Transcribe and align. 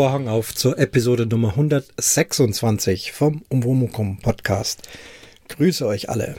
Vorhang 0.00 0.28
auf 0.28 0.54
zur 0.54 0.78
Episode 0.78 1.26
Nummer 1.26 1.50
126 1.50 3.12
vom 3.12 3.42
Umwomukum 3.50 4.16
Podcast. 4.16 4.88
Grüße 5.48 5.86
euch 5.86 6.08
alle. 6.08 6.36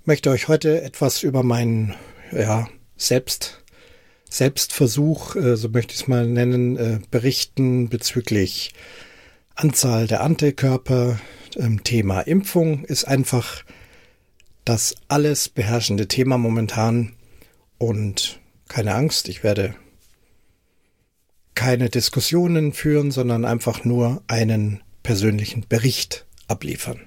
Ich 0.00 0.06
möchte 0.06 0.30
euch 0.30 0.48
heute 0.48 0.80
etwas 0.80 1.22
über 1.22 1.42
meinen 1.42 1.94
ja, 2.32 2.66
Selbst, 2.96 3.62
Selbstversuch, 4.30 5.36
äh, 5.36 5.58
so 5.58 5.68
möchte 5.68 5.92
ich 5.92 6.00
es 6.00 6.08
mal 6.08 6.26
nennen, 6.26 6.78
äh, 6.78 6.98
berichten 7.10 7.90
bezüglich 7.90 8.72
Anzahl 9.54 10.06
der 10.06 10.22
Antikörper. 10.22 11.20
Ähm, 11.56 11.84
Thema 11.84 12.22
Impfung 12.22 12.86
ist 12.86 13.04
einfach 13.04 13.64
das 14.64 14.94
alles 15.08 15.50
beherrschende 15.50 16.08
Thema 16.08 16.38
momentan 16.38 17.12
und 17.76 18.40
keine 18.66 18.94
Angst, 18.94 19.28
ich 19.28 19.44
werde 19.44 19.74
keine 21.56 21.90
Diskussionen 21.90 22.72
führen, 22.72 23.10
sondern 23.10 23.44
einfach 23.44 23.84
nur 23.84 24.22
einen 24.28 24.84
persönlichen 25.02 25.66
Bericht 25.68 26.24
abliefern. 26.46 27.00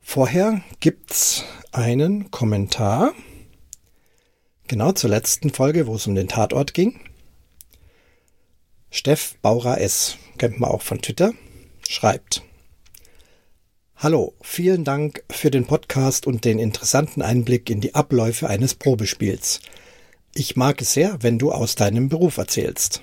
Vorher 0.00 0.62
gibt's 0.80 1.44
einen 1.70 2.32
Kommentar, 2.32 3.12
genau 4.66 4.92
zur 4.92 5.10
letzten 5.10 5.50
Folge, 5.50 5.86
wo 5.86 5.94
es 5.94 6.08
um 6.08 6.16
den 6.16 6.26
Tatort 6.26 6.74
ging. 6.74 6.98
Steff 8.90 9.36
Baurer 9.42 9.80
S., 9.80 10.16
kennt 10.38 10.58
man 10.58 10.70
auch 10.70 10.82
von 10.82 11.02
Twitter, 11.02 11.32
schreibt, 11.86 12.42
Hallo, 13.96 14.34
vielen 14.40 14.84
Dank 14.84 15.24
für 15.30 15.50
den 15.50 15.66
Podcast 15.66 16.26
und 16.26 16.44
den 16.44 16.58
interessanten 16.58 17.20
Einblick 17.20 17.68
in 17.68 17.80
die 17.80 17.94
Abläufe 17.94 18.48
eines 18.48 18.74
Probespiels. 18.74 19.60
Ich 20.38 20.54
mag 20.54 20.80
es 20.80 20.92
sehr, 20.92 21.18
wenn 21.22 21.40
du 21.40 21.50
aus 21.50 21.74
deinem 21.74 22.08
Beruf 22.08 22.36
erzählst. 22.36 23.02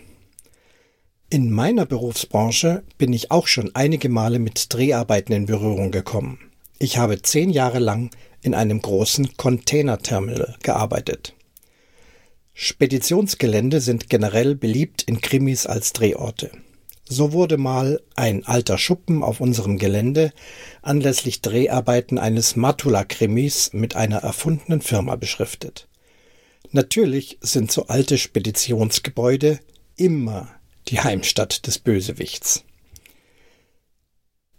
In 1.29 1.51
meiner 1.51 1.85
Berufsbranche 1.85 2.83
bin 2.97 3.11
ich 3.11 3.29
auch 3.29 3.47
schon 3.47 3.75
einige 3.75 4.07
Male 4.07 4.39
mit 4.39 4.73
Dreharbeiten 4.73 5.33
in 5.33 5.45
Berührung 5.45 5.91
gekommen. 5.91 6.39
Ich 6.79 6.97
habe 6.97 7.21
zehn 7.21 7.49
Jahre 7.49 7.79
lang 7.79 8.09
in 8.41 8.53
einem 8.53 8.81
großen 8.81 9.35
Containerterminal 9.35 10.55
gearbeitet. 10.63 11.33
Speditionsgelände 12.53 13.81
sind 13.81 14.09
generell 14.09 14.55
beliebt 14.55 15.03
in 15.03 15.19
Krimis 15.19 15.65
als 15.65 15.91
Drehorte. 15.91 16.51
So 17.03 17.33
wurde 17.33 17.57
mal 17.57 17.99
ein 18.15 18.45
alter 18.45 18.77
Schuppen 18.77 19.23
auf 19.23 19.41
unserem 19.41 19.77
Gelände 19.77 20.31
anlässlich 20.81 21.41
Dreharbeiten 21.41 22.17
eines 22.17 22.55
Matula-Krimis 22.55 23.73
mit 23.73 23.97
einer 23.97 24.19
erfundenen 24.19 24.79
Firma 24.79 25.17
beschriftet. 25.17 25.89
Natürlich 26.75 27.37
sind 27.39 27.71
so 27.71 27.87
alte 27.87 28.17
Speditionsgebäude 28.17 29.61
immer 29.95 30.49
die 30.89 30.99
Heimstatt 30.99 31.67
des 31.67 31.79
Bösewichts. 31.79 32.65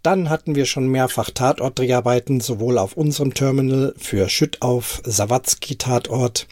Dann 0.01 0.31
hatten 0.31 0.55
wir 0.55 0.65
schon 0.65 0.87
mehrfach 0.87 1.29
Tatortdreharbeiten, 1.29 2.39
sowohl 2.39 2.79
auf 2.79 2.97
unserem 2.97 3.35
Terminal 3.35 3.93
für 3.99 4.29
Schüttauf 4.29 5.03
Sawatzki 5.05 5.75
Tatort, 5.75 6.47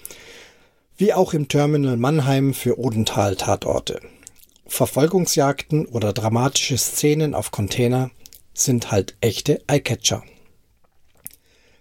wie 0.97 1.13
auch 1.13 1.33
im 1.33 1.47
Terminal 1.47 1.97
Mannheim 1.97 2.53
für 2.53 2.77
Odenthal 2.77 3.35
Tatorte. 3.35 4.01
Verfolgungsjagden 4.67 5.87
oder 5.87 6.13
dramatische 6.13 6.77
Szenen 6.77 7.33
auf 7.33 7.49
Container 7.49 8.11
sind 8.53 8.91
halt 8.91 9.15
echte 9.19 9.63
Eyecatcher. 9.65 10.21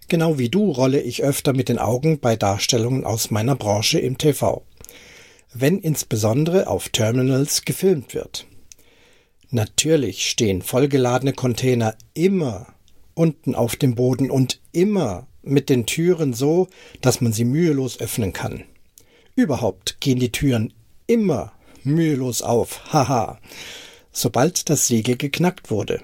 Genau 0.07 0.37
wie 0.37 0.49
du 0.49 0.71
rolle 0.71 1.01
ich 1.01 1.23
öfter 1.23 1.53
mit 1.53 1.67
den 1.67 1.79
Augen 1.79 2.19
bei 2.19 2.35
Darstellungen 2.35 3.05
aus 3.05 3.31
meiner 3.31 3.55
Branche 3.55 3.99
im 3.99 4.17
TV, 4.17 4.63
wenn 5.53 5.79
insbesondere 5.79 6.67
auf 6.67 6.89
Terminals 6.89 7.65
gefilmt 7.65 8.13
wird. 8.13 8.45
Natürlich 9.49 10.29
stehen 10.29 10.61
vollgeladene 10.61 11.33
Container 11.33 11.95
immer 12.13 12.67
unten 13.15 13.55
auf 13.55 13.75
dem 13.75 13.95
Boden 13.95 14.29
und 14.29 14.61
immer 14.71 15.27
mit 15.41 15.69
den 15.69 15.85
Türen 15.85 16.33
so, 16.33 16.67
dass 17.01 17.21
man 17.21 17.33
sie 17.33 17.45
mühelos 17.45 17.99
öffnen 17.99 18.33
kann. 18.33 18.63
Überhaupt 19.35 20.01
gehen 20.01 20.19
die 20.19 20.31
Türen 20.31 20.73
immer 21.07 21.53
mühelos 21.83 22.41
auf, 22.41 22.93
haha, 22.93 23.39
sobald 24.11 24.69
das 24.69 24.87
Siegel 24.87 25.17
geknackt 25.17 25.71
wurde. 25.71 26.01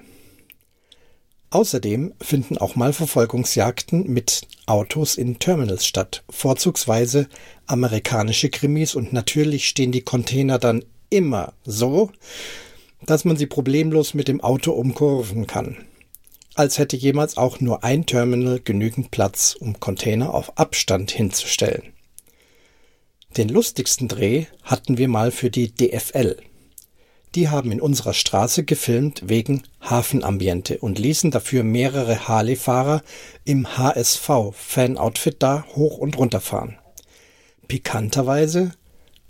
Außerdem 1.52 2.14
finden 2.18 2.56
auch 2.56 2.76
mal 2.76 2.94
Verfolgungsjagden 2.94 4.10
mit 4.10 4.40
Autos 4.64 5.16
in 5.16 5.38
Terminals 5.38 5.84
statt, 5.84 6.24
vorzugsweise 6.30 7.28
amerikanische 7.66 8.48
Krimis 8.48 8.94
und 8.94 9.12
natürlich 9.12 9.68
stehen 9.68 9.92
die 9.92 10.00
Container 10.00 10.58
dann 10.58 10.82
immer 11.10 11.52
so, 11.62 12.10
dass 13.04 13.26
man 13.26 13.36
sie 13.36 13.44
problemlos 13.44 14.14
mit 14.14 14.28
dem 14.28 14.40
Auto 14.40 14.72
umkurven 14.72 15.46
kann. 15.46 15.76
Als 16.54 16.78
hätte 16.78 16.96
jemals 16.96 17.36
auch 17.36 17.60
nur 17.60 17.84
ein 17.84 18.06
Terminal 18.06 18.58
genügend 18.58 19.10
Platz, 19.10 19.54
um 19.60 19.78
Container 19.78 20.32
auf 20.32 20.56
Abstand 20.56 21.10
hinzustellen. 21.10 21.92
Den 23.36 23.50
lustigsten 23.50 24.08
Dreh 24.08 24.46
hatten 24.62 24.96
wir 24.96 25.08
mal 25.08 25.30
für 25.30 25.50
die 25.50 25.70
DFL. 25.70 26.38
Die 27.34 27.48
haben 27.48 27.72
in 27.72 27.80
unserer 27.80 28.12
Straße 28.12 28.64
gefilmt 28.64 29.22
wegen 29.26 29.62
Hafenambiente 29.80 30.78
und 30.78 30.98
ließen 30.98 31.30
dafür 31.30 31.62
mehrere 31.62 32.28
Harley-Fahrer 32.28 33.02
im 33.44 33.78
HSV-Fan-Outfit 33.78 35.36
da 35.38 35.64
hoch 35.74 35.96
und 35.96 36.18
runter 36.18 36.40
fahren. 36.40 36.78
Pikanterweise 37.68 38.72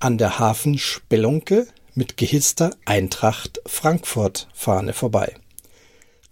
an 0.00 0.18
der 0.18 0.40
Hafenspelunke 0.40 1.68
mit 1.94 2.16
gehisster 2.16 2.70
Eintracht 2.86 3.60
Frankfurt 3.66 4.48
Fahne 4.52 4.94
vorbei. 4.94 5.34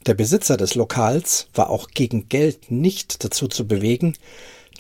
Der 0.07 0.15
Besitzer 0.15 0.57
des 0.57 0.75
Lokals 0.75 1.49
war 1.55 1.71
auch 1.71 1.89
gegen 1.89 2.29
Geld 2.29 2.71
nicht 2.71 3.23
dazu 3.23 3.47
zu 3.47 3.69
bewegen, 3.69 4.17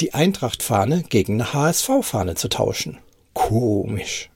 die 0.00 0.14
Eintracht-Fahne 0.14 1.04
gegen 1.08 1.34
eine 1.34 1.52
HSV-Fahne 1.52 2.34
zu 2.34 2.48
tauschen. 2.48 2.98
Komisch. 3.34 4.29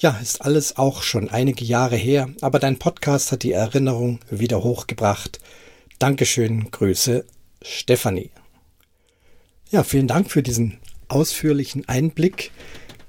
Ja, 0.00 0.16
ist 0.22 0.42
alles 0.42 0.76
auch 0.76 1.02
schon 1.02 1.28
einige 1.28 1.64
Jahre 1.64 1.96
her, 1.96 2.28
aber 2.40 2.60
dein 2.60 2.78
Podcast 2.78 3.32
hat 3.32 3.42
die 3.42 3.50
Erinnerung 3.50 4.20
wieder 4.30 4.62
hochgebracht. 4.62 5.40
Dankeschön, 5.98 6.70
Grüße, 6.70 7.24
Stefanie. 7.62 8.30
Ja, 9.72 9.82
vielen 9.82 10.06
Dank 10.06 10.30
für 10.30 10.44
diesen 10.44 10.78
ausführlichen 11.08 11.88
Einblick 11.88 12.52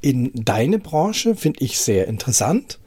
in 0.02 0.32
deine 0.34 0.80
Branche, 0.80 1.36
finde 1.36 1.64
ich 1.64 1.78
sehr 1.78 2.08
interessant. 2.08 2.80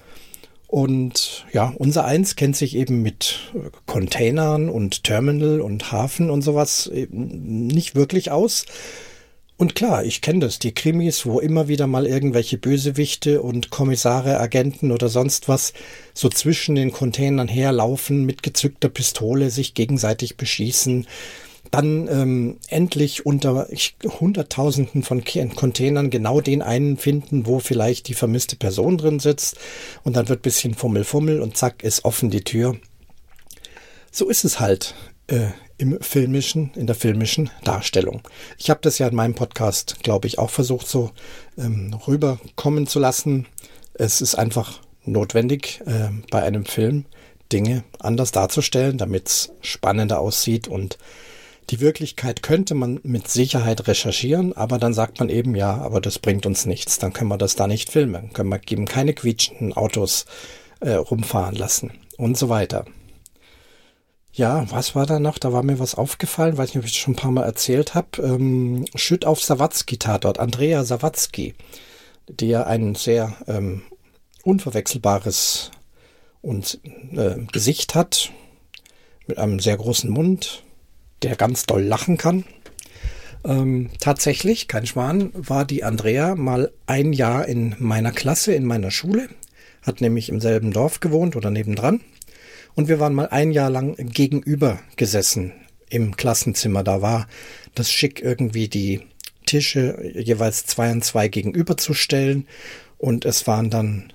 Und 0.67 1.47
ja, 1.53 1.73
unser 1.77 2.05
Eins 2.05 2.35
kennt 2.35 2.57
sich 2.57 2.75
eben 2.75 3.03
mit 3.03 3.53
Containern 3.87 4.69
und 4.69 5.05
Terminal 5.05 5.61
und 5.61 5.93
Hafen 5.93 6.29
und 6.29 6.43
sowas 6.43 6.91
nicht 7.13 7.95
wirklich 7.95 8.33
aus. 8.33 8.67
Und 9.63 9.77
klar, 9.77 10.05
ich 10.05 10.23
kenne 10.23 10.41
das, 10.41 10.59
die 10.59 10.75
Krimis, 10.75 11.25
wo 11.25 11.39
immer 11.39 11.69
wieder 11.69 11.87
mal 11.87 12.05
irgendwelche 12.05 12.59
Bösewichte 12.59 13.43
und 13.43 13.71
Kommissare, 13.71 14.41
Agenten 14.41 14.91
oder 14.91 15.09
sonst 15.09 15.47
was 15.47 15.73
so 16.15 16.29
zwischen 16.29 16.75
den 16.75 16.91
Containern 16.91 17.47
herlaufen, 17.47 18.25
mit 18.25 18.43
gezückter 18.43 18.89
Pistole 18.89 19.51
sich 19.51 19.75
gegenseitig 19.75 20.37
beschießen, 20.37 21.07
dann 21.71 22.09
ähm, 22.09 22.57
endlich 22.71 23.25
unter 23.25 23.69
Hunderttausenden 24.05 25.05
von 25.05 25.23
Containern 25.23 26.11
genau 26.11 26.41
den 26.41 26.61
einen 26.61 26.97
finden, 26.97 27.47
wo 27.47 27.61
vielleicht 27.61 28.09
die 28.09 28.15
vermisste 28.15 28.57
Person 28.57 28.99
drin 28.99 29.21
sitzt 29.21 29.59
und 30.03 30.17
dann 30.17 30.29
wird 30.29 30.43
bisschen 30.43 30.75
Fummel 30.75 31.05
Fummel 31.05 31.41
und 31.41 31.57
zack 31.57 31.85
ist 31.85 32.05
offen 32.05 32.31
die 32.31 32.43
Tür. 32.43 32.77
So 34.11 34.29
ist 34.29 34.45
es 34.45 34.59
halt 34.59 34.97
äh, 35.33 35.49
im 35.79 35.99
filmischen, 36.01 36.71
in 36.77 36.87
der 36.87 36.95
filmischen 36.95 37.51
Darstellung. 37.65 38.23
Ich 38.59 38.71
habe 38.71 38.81
das 38.83 38.99
ja 38.99 39.09
in 39.09 39.17
meinem 39.17 39.35
Podcast, 39.35 40.03
glaube 40.03 40.29
ich, 40.29 40.39
auch 40.39 40.51
versucht 40.51 40.87
so 40.87 41.11
ähm, 41.59 41.95
rüberkommen 42.07 42.87
zu 42.87 43.01
lassen. 43.01 43.47
Es 43.95 44.21
ist 44.21 44.37
einfach 44.37 44.81
notwendig, 45.05 45.81
äh, 45.87 46.11
bei 46.31 46.43
einem 46.43 46.67
Film 46.67 47.07
Dinge 47.51 47.83
anders 47.99 48.31
darzustellen, 48.31 48.99
damit 48.99 49.29
es 49.29 49.53
spannender 49.61 50.21
aussieht 50.21 50.69
und 50.69 50.99
die 51.71 51.81
Wirklichkeit 51.81 52.43
könnte 52.43 52.75
man 52.75 53.01
mit 53.03 53.29
Sicherheit 53.29 53.87
recherchieren, 53.87 54.55
aber 54.57 54.79
dann 54.79 54.95
sagt 54.95 55.21
man 55.21 55.29
eben, 55.29 55.55
ja, 55.55 55.77
aber 55.77 56.01
das 56.01 56.19
bringt 56.19 56.45
uns 56.45 56.67
nichts, 56.67 56.99
dann 56.99 57.13
können 57.13 57.29
wir 57.29 57.39
das 57.39 57.57
da 57.57 57.67
nicht 57.67 57.91
filmen, 57.91 58.33
können 58.33 58.51
wir 58.51 58.61
eben 58.69 58.87
keine 58.87 59.15
quietschenden 59.15 59.73
Autos 59.73 60.27
äh, 60.81 60.93
rumfahren 60.93 61.55
lassen 61.55 61.93
und 62.17 62.37
so 62.37 62.49
weiter. 62.49 62.85
Ja, 64.35 64.65
was 64.71 64.95
war 64.95 65.05
da 65.05 65.19
noch? 65.19 65.39
Da 65.39 65.53
war 65.53 65.63
mir 65.63 65.79
was 65.79 65.95
aufgefallen, 65.95 66.57
weiß 66.57 66.71
nicht, 66.71 66.79
ob 66.79 66.85
ich 66.85 66.93
das 66.93 66.97
schon 66.97 67.13
ein 67.13 67.17
paar 67.17 67.31
Mal 67.31 67.45
erzählt 67.45 67.95
habe. 67.95 68.23
Ähm, 68.23 68.87
Schütt 68.95 69.27
auf 69.27 69.43
Sawatzki 69.43 69.99
Tatort, 69.99 70.39
Andrea 70.39 70.85
Sawatzki, 70.85 71.55
ja 72.41 72.65
ein 72.65 72.95
sehr 72.95 73.35
ähm, 73.47 73.83
unverwechselbares 74.43 75.71
und 76.41 76.81
äh, 77.15 77.45
Gesicht 77.53 77.95
hat, 77.95 78.33
mit 79.27 79.37
einem 79.37 79.61
sehr 79.61 79.77
großen 79.77 80.09
Mund, 80.09 80.63
der 81.23 81.37
ganz 81.37 81.67
doll 81.67 81.83
lachen 81.83 82.17
kann. 82.17 82.45
Ähm, 83.45 83.91
tatsächlich, 84.01 84.67
kein 84.67 84.87
Schwan, 84.87 85.31
war 85.35 85.67
die 85.67 85.85
Andrea 85.85 86.37
mal 86.37 86.73
ein 86.87 87.13
Jahr 87.13 87.47
in 87.47 87.77
meiner 87.79 88.13
Klasse, 88.13 88.55
in 88.55 88.65
meiner 88.65 88.91
Schule, 88.91 89.29
hat 89.83 90.01
nämlich 90.01 90.31
im 90.31 90.41
selben 90.41 90.71
Dorf 90.71 91.01
gewohnt 91.01 91.37
oder 91.37 91.51
nebendran. 91.51 92.01
Und 92.75 92.89
wir 92.89 93.01
waren 93.01 93.15
mal 93.15 93.29
ein 93.29 93.53
Jahr 93.53 93.71
lang 93.71 93.97
gegenüber 93.97 94.81
gesessen 94.97 95.53
im 95.89 96.17
Klassenzimmer. 96.17 96.83
Da 96.83 97.03
war 97.03 97.27
das 97.75 97.91
schick 97.91 98.23
irgendwie 98.23 98.69
die 98.69 99.01
Tische 99.47 100.03
jeweils 100.15 100.67
zwei 100.67 100.91
und 100.91 101.05
zwei 101.05 101.29
gegenüberzustellen. 101.29 102.47
Und 102.99 103.25
es 103.25 103.47
waren 103.47 103.69
dann 103.69 104.13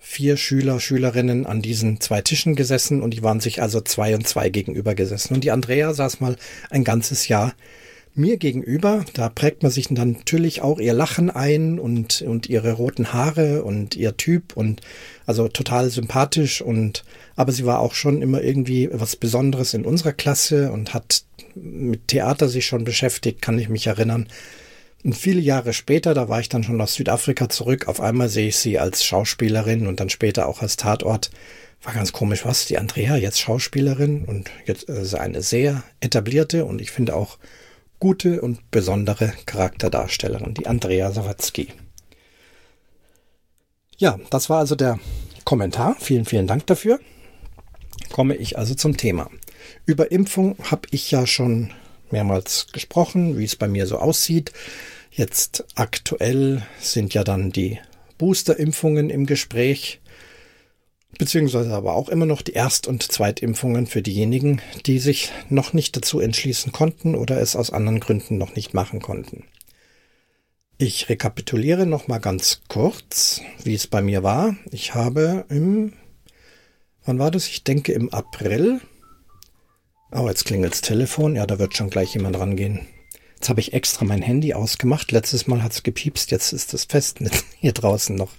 vier 0.00 0.36
Schüler, 0.36 0.80
Schülerinnen 0.80 1.46
an 1.46 1.62
diesen 1.62 2.00
zwei 2.00 2.22
Tischen 2.22 2.56
gesessen 2.56 3.02
und 3.02 3.12
die 3.12 3.22
waren 3.22 3.38
sich 3.38 3.62
also 3.62 3.80
zwei 3.80 4.14
und 4.14 4.26
zwei 4.26 4.48
gegenüber 4.48 4.94
gesessen. 4.94 5.34
Und 5.34 5.44
die 5.44 5.50
Andrea 5.50 5.92
saß 5.94 6.20
mal 6.20 6.36
ein 6.70 6.84
ganzes 6.84 7.28
Jahr 7.28 7.54
mir 8.14 8.36
gegenüber. 8.36 9.04
Da 9.14 9.28
prägt 9.28 9.62
man 9.62 9.72
sich 9.72 9.88
dann 9.88 10.12
natürlich 10.12 10.62
auch 10.62 10.78
ihr 10.78 10.92
Lachen 10.92 11.30
ein 11.30 11.78
und, 11.78 12.22
und 12.22 12.48
ihre 12.48 12.72
roten 12.72 13.12
Haare 13.12 13.62
und 13.62 13.96
ihr 13.96 14.16
Typ 14.16 14.56
und 14.56 14.80
also 15.26 15.48
total 15.48 15.90
sympathisch 15.90 16.60
und 16.60 17.04
aber 17.36 17.52
sie 17.52 17.64
war 17.64 17.78
auch 17.78 17.94
schon 17.94 18.20
immer 18.22 18.42
irgendwie 18.42 18.88
was 18.92 19.16
Besonderes 19.16 19.74
in 19.74 19.84
unserer 19.84 20.12
Klasse 20.12 20.72
und 20.72 20.92
hat 20.92 21.24
mit 21.54 22.08
Theater 22.08 22.48
sich 22.48 22.66
schon 22.66 22.84
beschäftigt, 22.84 23.42
kann 23.42 23.58
ich 23.58 23.68
mich 23.68 23.86
erinnern. 23.86 24.28
Und 25.02 25.14
viele 25.14 25.40
Jahre 25.40 25.72
später, 25.72 26.12
da 26.12 26.28
war 26.28 26.40
ich 26.40 26.50
dann 26.50 26.62
schon 26.62 26.80
aus 26.80 26.94
Südafrika 26.94 27.48
zurück, 27.48 27.88
auf 27.88 28.00
einmal 28.00 28.28
sehe 28.28 28.48
ich 28.48 28.56
sie 28.56 28.78
als 28.78 29.04
Schauspielerin 29.04 29.86
und 29.86 30.00
dann 30.00 30.10
später 30.10 30.46
auch 30.46 30.60
als 30.60 30.76
Tatort. 30.76 31.30
War 31.82 31.94
ganz 31.94 32.12
komisch, 32.12 32.44
was? 32.44 32.66
Die 32.66 32.76
Andrea, 32.76 33.16
jetzt 33.16 33.40
Schauspielerin 33.40 34.26
und 34.26 34.50
jetzt 34.66 34.90
äh, 34.90 35.16
eine 35.16 35.40
sehr 35.40 35.82
etablierte 36.00 36.66
und 36.66 36.82
ich 36.82 36.90
finde 36.90 37.16
auch 37.16 37.38
gute 38.00 38.40
und 38.40 38.70
besondere 38.70 39.32
Charakterdarstellerin, 39.46 40.54
die 40.54 40.66
Andrea 40.66 41.12
Sawatzki. 41.12 41.68
Ja, 43.98 44.18
das 44.30 44.48
war 44.48 44.58
also 44.58 44.74
der 44.74 44.98
Kommentar. 45.44 45.96
Vielen, 46.00 46.24
vielen 46.24 46.46
Dank 46.46 46.66
dafür. 46.66 46.98
Komme 48.10 48.34
ich 48.34 48.58
also 48.58 48.74
zum 48.74 48.96
Thema. 48.96 49.30
Über 49.84 50.10
Impfung 50.10 50.56
habe 50.70 50.88
ich 50.90 51.10
ja 51.10 51.26
schon 51.26 51.70
mehrmals 52.10 52.68
gesprochen, 52.72 53.38
wie 53.38 53.44
es 53.44 53.56
bei 53.56 53.68
mir 53.68 53.86
so 53.86 53.98
aussieht. 53.98 54.52
Jetzt 55.10 55.64
aktuell 55.74 56.62
sind 56.80 57.14
ja 57.14 57.24
dann 57.24 57.52
die 57.52 57.78
Boosterimpfungen 58.16 59.10
im 59.10 59.26
Gespräch, 59.26 60.00
beziehungsweise 61.20 61.72
aber 61.72 61.94
auch 61.94 62.08
immer 62.08 62.26
noch 62.26 62.40
die 62.42 62.54
Erst- 62.54 62.88
und 62.88 63.02
Zweitimpfungen 63.02 63.86
für 63.86 64.00
diejenigen, 64.00 64.62
die 64.86 64.98
sich 64.98 65.30
noch 65.50 65.74
nicht 65.74 65.94
dazu 65.94 66.18
entschließen 66.18 66.72
konnten 66.72 67.14
oder 67.14 67.40
es 67.40 67.54
aus 67.54 67.70
anderen 67.70 68.00
Gründen 68.00 68.38
noch 68.38 68.56
nicht 68.56 68.74
machen 68.74 69.00
konnten. 69.00 69.44
Ich 70.78 71.10
rekapituliere 71.10 71.84
noch 71.84 72.08
mal 72.08 72.18
ganz 72.18 72.62
kurz, 72.68 73.42
wie 73.62 73.74
es 73.74 73.86
bei 73.86 74.00
mir 74.00 74.22
war. 74.22 74.56
Ich 74.72 74.94
habe 74.94 75.44
im 75.50 75.92
wann 77.04 77.18
war 77.18 77.30
das? 77.30 77.46
Ich 77.48 77.64
denke 77.64 77.92
im 77.92 78.08
April 78.12 78.80
Oh, 80.12 80.26
jetzt 80.26 80.46
klingelt's 80.46 80.80
Telefon. 80.80 81.36
Ja, 81.36 81.46
da 81.46 81.58
wird 81.58 81.76
schon 81.76 81.90
gleich 81.90 82.14
jemand 82.14 82.38
rangehen. 82.38 82.80
Jetzt 83.34 83.48
habe 83.48 83.60
ich 83.60 83.74
extra 83.74 84.04
mein 84.04 84.22
Handy 84.22 84.54
ausgemacht. 84.54 85.12
Letztes 85.12 85.46
Mal 85.46 85.62
hat's 85.62 85.82
gepiepst. 85.82 86.30
Jetzt 86.30 86.52
ist 86.52 86.72
das 86.72 86.86
Festnetz 86.86 87.44
hier 87.60 87.72
draußen 87.72 88.16
noch. 88.16 88.32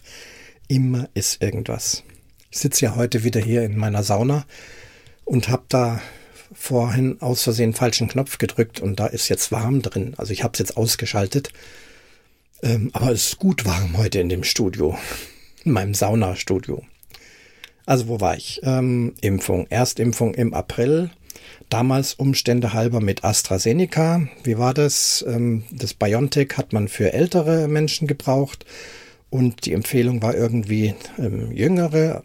Immer 0.67 1.09
ist 1.13 1.41
irgendwas. 1.41 2.03
Ich 2.51 2.59
sitze 2.59 2.85
ja 2.85 2.95
heute 2.97 3.23
wieder 3.23 3.39
hier 3.39 3.63
in 3.63 3.77
meiner 3.77 4.03
Sauna 4.03 4.45
und 5.23 5.47
habe 5.47 5.63
da 5.69 6.01
vorhin 6.53 7.21
aus 7.21 7.43
Versehen 7.43 7.73
falschen 7.73 8.09
Knopf 8.09 8.37
gedrückt 8.39 8.81
und 8.81 8.99
da 8.99 9.07
ist 9.07 9.29
jetzt 9.29 9.53
warm 9.53 9.81
drin. 9.81 10.15
Also 10.17 10.33
ich 10.33 10.43
habe 10.43 10.51
es 10.53 10.59
jetzt 10.59 10.75
ausgeschaltet. 10.75 11.53
Ähm, 12.61 12.89
aber 12.91 13.11
es 13.11 13.29
ist 13.29 13.39
gut 13.39 13.65
warm 13.65 13.97
heute 13.97 14.19
in 14.19 14.27
dem 14.27 14.43
Studio. 14.43 14.97
In 15.63 15.73
meinem 15.73 15.93
Saunastudio. 15.93 16.83
Also 17.85 18.07
wo 18.07 18.19
war 18.19 18.35
ich? 18.35 18.59
Ähm, 18.63 19.13
Impfung. 19.21 19.67
Erstimpfung 19.69 20.33
im 20.33 20.55
April 20.55 21.11
damals 21.69 22.15
Umstände 22.15 22.73
halber 22.73 22.99
mit 22.99 23.23
AstraZeneca. 23.23 24.27
Wie 24.43 24.57
war 24.57 24.73
das? 24.73 25.23
Ähm, 25.27 25.63
das 25.71 25.93
BioNTech 25.93 26.57
hat 26.57 26.73
man 26.73 26.87
für 26.87 27.13
ältere 27.13 27.67
Menschen 27.67 28.07
gebraucht 28.07 28.65
und 29.29 29.65
die 29.65 29.73
Empfehlung 29.73 30.21
war 30.21 30.35
irgendwie 30.35 30.95
ähm, 31.17 31.51
jüngere, 31.51 32.23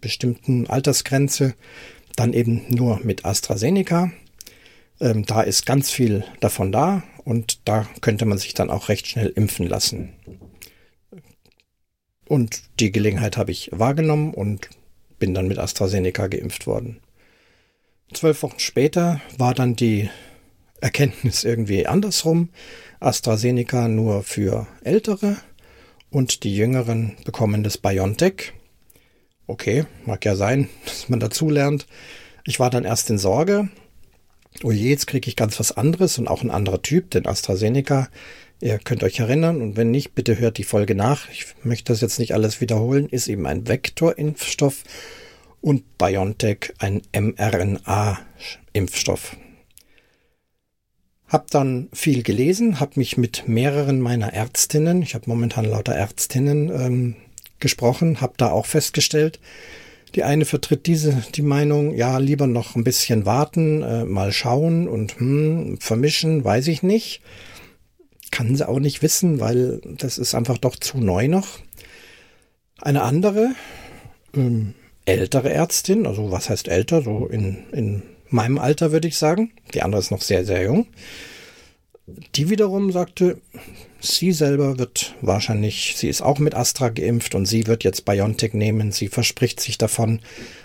bestimmten 0.00 0.68
Altersgrenze, 0.68 1.54
dann 2.16 2.32
eben 2.32 2.62
nur 2.68 3.00
mit 3.02 3.24
AstraZeneca. 3.24 4.12
Ähm, 5.00 5.24
da 5.24 5.42
ist 5.42 5.66
ganz 5.66 5.90
viel 5.90 6.24
davon 6.40 6.72
da 6.72 7.02
und 7.24 7.60
da 7.66 7.86
könnte 8.00 8.26
man 8.26 8.38
sich 8.38 8.54
dann 8.54 8.70
auch 8.70 8.88
recht 8.88 9.06
schnell 9.06 9.28
impfen 9.28 9.66
lassen. 9.66 10.12
Und 12.26 12.62
die 12.78 12.92
Gelegenheit 12.92 13.36
habe 13.36 13.50
ich 13.50 13.70
wahrgenommen 13.72 14.34
und 14.34 14.68
bin 15.18 15.34
dann 15.34 15.48
mit 15.48 15.58
AstraZeneca 15.58 16.28
geimpft 16.28 16.66
worden. 16.66 17.00
Zwölf 18.12 18.42
Wochen 18.42 18.58
später 18.58 19.20
war 19.38 19.54
dann 19.54 19.76
die 19.76 20.10
Erkenntnis 20.80 21.44
irgendwie 21.44 21.86
andersrum. 21.86 22.50
AstraZeneca 23.00 23.88
nur 23.88 24.22
für 24.22 24.66
Ältere 24.82 25.36
und 26.10 26.44
die 26.44 26.54
Jüngeren 26.56 27.16
bekommen 27.24 27.62
das 27.62 27.78
BioNTech. 27.78 28.52
Okay, 29.50 29.84
mag 30.06 30.24
ja 30.24 30.36
sein, 30.36 30.68
dass 30.84 31.08
man 31.08 31.18
dazu 31.18 31.50
lernt. 31.50 31.88
Ich 32.44 32.60
war 32.60 32.70
dann 32.70 32.84
erst 32.84 33.10
in 33.10 33.18
Sorge. 33.18 33.68
Oh 34.62 34.70
je, 34.70 34.88
jetzt 34.88 35.08
kriege 35.08 35.28
ich 35.28 35.34
ganz 35.34 35.58
was 35.58 35.76
anderes 35.76 36.18
und 36.18 36.28
auch 36.28 36.44
ein 36.44 36.52
anderer 36.52 36.82
Typ, 36.82 37.10
denn 37.10 37.26
AstraZeneca, 37.26 38.08
ihr 38.60 38.78
könnt 38.78 39.02
euch 39.02 39.18
erinnern 39.18 39.60
und 39.60 39.76
wenn 39.76 39.90
nicht, 39.90 40.14
bitte 40.14 40.38
hört 40.38 40.56
die 40.56 40.62
Folge 40.62 40.94
nach. 40.94 41.28
Ich 41.30 41.46
möchte 41.64 41.92
das 41.92 42.00
jetzt 42.00 42.20
nicht 42.20 42.32
alles 42.32 42.60
wiederholen, 42.60 43.08
ist 43.08 43.26
eben 43.26 43.44
ein 43.44 43.66
Vektorimpfstoff 43.66 44.84
und 45.60 45.98
BioNTech 45.98 46.74
ein 46.78 47.02
mRNA-Impfstoff. 47.12 49.36
Hab 51.26 51.50
dann 51.50 51.88
viel 51.92 52.22
gelesen, 52.22 52.78
habe 52.78 53.00
mich 53.00 53.16
mit 53.16 53.48
mehreren 53.48 54.00
meiner 54.00 54.32
Ärztinnen, 54.32 55.02
ich 55.02 55.16
habe 55.16 55.28
momentan 55.28 55.64
lauter 55.64 55.96
Ärztinnen 55.96 56.70
ähm, 56.70 57.16
gesprochen, 57.60 58.20
habe 58.20 58.34
da 58.36 58.50
auch 58.50 58.66
festgestellt, 58.66 59.38
die 60.14 60.24
eine 60.24 60.44
vertritt 60.44 60.86
diese 60.86 61.22
die 61.34 61.42
Meinung, 61.42 61.94
ja 61.94 62.18
lieber 62.18 62.46
noch 62.46 62.74
ein 62.74 62.84
bisschen 62.84 63.26
warten, 63.26 63.82
äh, 63.82 64.04
mal 64.04 64.32
schauen 64.32 64.88
und 64.88 65.18
hm, 65.18 65.78
vermischen, 65.80 66.44
weiß 66.44 66.68
ich 66.68 66.82
nicht. 66.82 67.20
Kann 68.30 68.54
sie 68.56 68.68
auch 68.68 68.78
nicht 68.78 69.02
wissen, 69.02 69.40
weil 69.40 69.80
das 69.84 70.18
ist 70.18 70.34
einfach 70.34 70.58
doch 70.58 70.76
zu 70.76 70.98
neu 70.98 71.28
noch. 71.28 71.58
Eine 72.80 73.02
andere, 73.02 73.50
ähm, 74.34 74.74
ältere 75.04 75.50
Ärztin, 75.52 76.06
also 76.06 76.30
was 76.30 76.48
heißt 76.48 76.68
älter, 76.68 77.02
so 77.02 77.26
in, 77.26 77.64
in 77.72 78.02
meinem 78.28 78.58
Alter 78.58 78.92
würde 78.92 79.08
ich 79.08 79.16
sagen. 79.16 79.52
Die 79.74 79.82
andere 79.82 80.00
ist 80.00 80.10
noch 80.10 80.22
sehr, 80.22 80.44
sehr 80.44 80.62
jung. 80.62 80.86
Die 82.34 82.50
wiederum 82.50 82.90
sagte, 82.92 83.40
sie 84.00 84.32
selber 84.32 84.78
wird 84.78 85.14
wahrscheinlich, 85.20 85.94
sie 85.96 86.08
ist 86.08 86.22
auch 86.22 86.38
mit 86.38 86.54
Astra 86.54 86.88
geimpft 86.88 87.34
und 87.34 87.46
sie 87.46 87.66
wird 87.66 87.84
jetzt 87.84 88.04
BioNTech 88.04 88.54
nehmen. 88.54 88.92
Sie 88.92 89.08
verspricht 89.08 89.60
sich 89.60 89.78
davon 89.78 90.20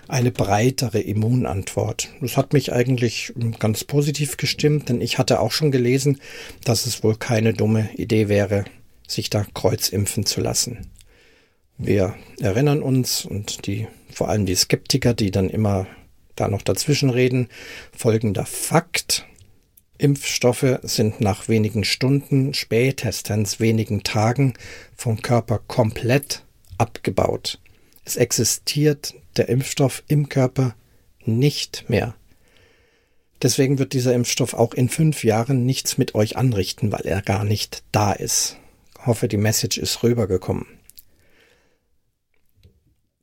eine 0.08 0.30
breitere 0.30 1.00
Immunantwort. 1.00 2.08
Das 2.20 2.36
hat 2.36 2.52
mich 2.52 2.72
eigentlich 2.72 3.32
ganz 3.58 3.84
positiv 3.84 4.36
gestimmt, 4.36 4.88
denn 4.88 5.00
ich 5.00 5.18
hatte 5.18 5.40
auch 5.40 5.52
schon 5.52 5.70
gelesen, 5.70 6.20
dass 6.64 6.86
es 6.86 7.02
wohl 7.02 7.16
keine 7.16 7.52
dumme 7.52 7.88
Idee 7.96 8.28
wäre, 8.28 8.64
sich 9.06 9.30
da 9.30 9.46
kreuzimpfen 9.54 10.26
zu 10.26 10.40
lassen. 10.40 10.90
Wir 11.78 12.14
erinnern 12.40 12.82
uns 12.82 13.24
und 13.24 13.66
die 13.66 13.86
vor 14.12 14.30
allem 14.30 14.46
die 14.46 14.54
Skeptiker, 14.54 15.12
die 15.12 15.30
dann 15.30 15.50
immer 15.50 15.86
da 16.36 16.48
noch 16.48 16.62
dazwischen 16.62 17.10
reden, 17.10 17.48
folgender 17.94 18.46
Fakt. 18.46 19.26
Impfstoffe 19.98 20.78
sind 20.82 21.20
nach 21.20 21.48
wenigen 21.48 21.84
Stunden, 21.84 22.54
spätestens 22.54 23.60
wenigen 23.60 24.02
Tagen 24.02 24.54
vom 24.96 25.22
Körper 25.22 25.60
komplett 25.66 26.42
abgebaut. 26.78 27.60
Es 28.04 28.16
existiert 28.16 29.14
der 29.36 29.48
Impfstoff 29.48 30.02
im 30.08 30.28
Körper 30.28 30.74
nicht 31.24 31.88
mehr. 31.88 32.14
Deswegen 33.42 33.78
wird 33.78 33.92
dieser 33.92 34.14
Impfstoff 34.14 34.54
auch 34.54 34.72
in 34.72 34.88
fünf 34.88 35.24
Jahren 35.24 35.66
nichts 35.66 35.98
mit 35.98 36.14
euch 36.14 36.36
anrichten, 36.36 36.92
weil 36.92 37.06
er 37.06 37.20
gar 37.22 37.44
nicht 37.44 37.82
da 37.92 38.12
ist. 38.12 38.56
Ich 38.98 39.06
hoffe, 39.06 39.28
die 39.28 39.36
Message 39.36 39.78
ist 39.78 40.02
rübergekommen. 40.02 40.66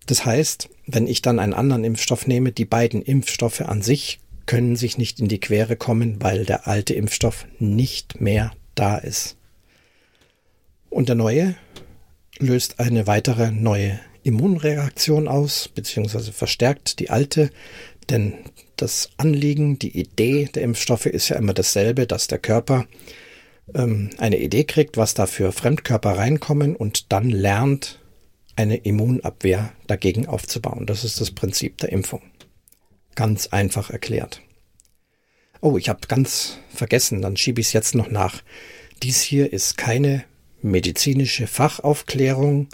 Das 0.05 0.25
heißt, 0.25 0.69
wenn 0.85 1.07
ich 1.07 1.21
dann 1.21 1.39
einen 1.39 1.53
anderen 1.53 1.83
Impfstoff 1.83 2.27
nehme, 2.27 2.51
die 2.51 2.65
beiden 2.65 3.01
Impfstoffe 3.01 3.61
an 3.61 3.81
sich 3.81 4.19
können 4.45 4.75
sich 4.75 4.97
nicht 4.97 5.19
in 5.19 5.27
die 5.27 5.39
Quere 5.39 5.75
kommen, 5.75 6.21
weil 6.21 6.45
der 6.45 6.67
alte 6.67 6.93
Impfstoff 6.93 7.45
nicht 7.59 8.21
mehr 8.21 8.51
da 8.75 8.97
ist. 8.97 9.37
Und 10.89 11.09
der 11.09 11.15
neue 11.15 11.55
löst 12.39 12.79
eine 12.79 13.07
weitere 13.07 13.51
neue 13.51 13.99
Immunreaktion 14.23 15.27
aus, 15.27 15.67
beziehungsweise 15.67 16.31
verstärkt 16.31 16.99
die 16.99 17.09
alte, 17.09 17.49
denn 18.09 18.33
das 18.75 19.09
Anliegen, 19.17 19.79
die 19.79 19.97
Idee 19.97 20.49
der 20.53 20.63
Impfstoffe 20.63 21.05
ist 21.05 21.29
ja 21.29 21.37
immer 21.37 21.53
dasselbe, 21.53 22.07
dass 22.07 22.27
der 22.27 22.39
Körper 22.39 22.85
ähm, 23.73 24.09
eine 24.17 24.39
Idee 24.39 24.63
kriegt, 24.63 24.97
was 24.97 25.13
da 25.13 25.25
für 25.25 25.51
Fremdkörper 25.51 26.17
reinkommen 26.17 26.75
und 26.75 27.11
dann 27.11 27.29
lernt, 27.29 27.99
eine 28.55 28.77
Immunabwehr 28.77 29.73
dagegen 29.87 30.27
aufzubauen. 30.27 30.85
Das 30.85 31.03
ist 31.03 31.19
das 31.19 31.31
Prinzip 31.31 31.79
der 31.79 31.91
Impfung. 31.91 32.21
Ganz 33.15 33.47
einfach 33.47 33.89
erklärt. 33.89 34.41
Oh, 35.61 35.77
ich 35.77 35.87
habe 35.89 36.07
ganz 36.07 36.59
vergessen, 36.73 37.21
dann 37.21 37.37
schiebe 37.37 37.61
ich 37.61 37.67
es 37.67 37.73
jetzt 37.73 37.95
noch 37.95 38.09
nach. 38.09 38.43
Dies 39.01 39.21
hier 39.21 39.53
ist 39.53 39.77
keine 39.77 40.25
medizinische 40.61 41.47
Fachaufklärung. 41.47 42.67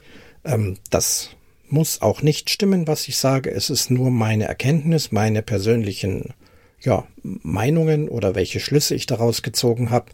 Ähm, 0.44 0.78
das 0.90 1.32
muss 1.68 2.02
auch 2.02 2.22
nicht 2.22 2.50
stimmen, 2.50 2.88
was 2.88 3.08
ich 3.08 3.18
sage. 3.18 3.52
Es 3.52 3.70
ist 3.70 3.92
nur 3.92 4.12
meine 4.12 4.46
Erkenntnis, 4.46 5.12
meine 5.12 5.42
persönlichen 5.42 6.34
ja, 6.82 7.06
Meinungen 7.22 8.10
oder 8.10 8.36
welche 8.36 8.60
Schlüsse 8.60 8.96
ich 8.96 9.06
daraus 9.06 9.42
gezogen 9.42 9.90
habe. 9.90 10.12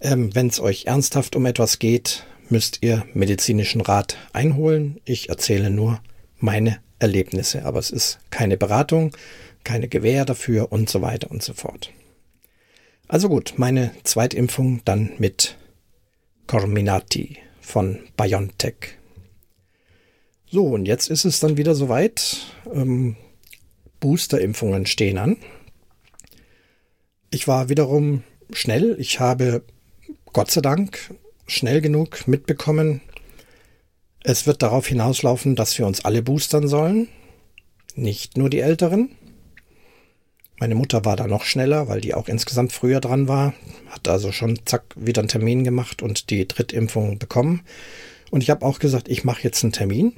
Ähm, 0.00 0.34
Wenn 0.34 0.48
es 0.48 0.60
euch 0.60 0.86
ernsthaft 0.86 1.36
um 1.36 1.46
etwas 1.46 1.78
geht, 1.78 2.26
müsst 2.48 2.78
ihr 2.82 3.04
medizinischen 3.14 3.80
Rat 3.80 4.16
einholen. 4.32 5.00
Ich 5.04 5.28
erzähle 5.28 5.70
nur 5.70 6.00
meine 6.38 6.80
Erlebnisse, 7.00 7.64
aber 7.64 7.78
es 7.78 7.90
ist 7.90 8.18
keine 8.30 8.56
Beratung, 8.56 9.16
keine 9.64 9.88
Gewähr 9.88 10.24
dafür 10.24 10.70
und 10.70 10.88
so 10.88 11.02
weiter 11.02 11.30
und 11.30 11.42
so 11.42 11.54
fort. 11.54 11.90
Also 13.08 13.28
gut, 13.28 13.54
meine 13.56 13.90
Zweitimpfung 14.04 14.82
dann 14.84 15.10
mit 15.18 15.56
Corminati 16.46 17.38
von 17.60 17.98
BioNTech. 18.16 18.96
So, 20.48 20.66
und 20.68 20.86
jetzt 20.86 21.10
ist 21.10 21.24
es 21.24 21.40
dann 21.40 21.56
wieder 21.56 21.74
soweit. 21.74 22.38
Ähm, 22.72 23.16
Boosterimpfungen 24.00 24.86
stehen 24.86 25.18
an. 25.18 25.36
Ich 27.30 27.46
war 27.46 27.68
wiederum 27.68 28.24
schnell. 28.52 28.96
Ich 28.98 29.20
habe 29.20 29.62
Gott 30.32 30.50
sei 30.50 30.60
Dank 30.60 31.14
schnell 31.46 31.80
genug 31.80 32.26
mitbekommen, 32.26 33.00
es 34.22 34.46
wird 34.46 34.62
darauf 34.62 34.86
hinauslaufen, 34.86 35.56
dass 35.56 35.78
wir 35.78 35.86
uns 35.86 36.04
alle 36.04 36.22
boostern 36.22 36.68
sollen, 36.68 37.08
nicht 37.94 38.36
nur 38.36 38.50
die 38.50 38.60
Älteren. 38.60 39.10
Meine 40.58 40.74
Mutter 40.74 41.04
war 41.06 41.16
da 41.16 41.26
noch 41.26 41.44
schneller, 41.44 41.88
weil 41.88 42.02
die 42.02 42.12
auch 42.14 42.28
insgesamt 42.28 42.72
früher 42.72 43.00
dran 43.00 43.28
war, 43.28 43.54
hat 43.88 44.08
also 44.08 44.30
schon 44.30 44.60
zack 44.66 44.84
wieder 44.94 45.20
einen 45.20 45.28
Termin 45.28 45.64
gemacht 45.64 46.02
und 46.02 46.28
die 46.28 46.46
Drittimpfung 46.46 47.18
bekommen. 47.18 47.62
Und 48.30 48.42
ich 48.42 48.50
habe 48.50 48.66
auch 48.66 48.78
gesagt, 48.78 49.08
ich 49.08 49.24
mache 49.24 49.42
jetzt 49.42 49.64
einen 49.64 49.72
Termin, 49.72 50.12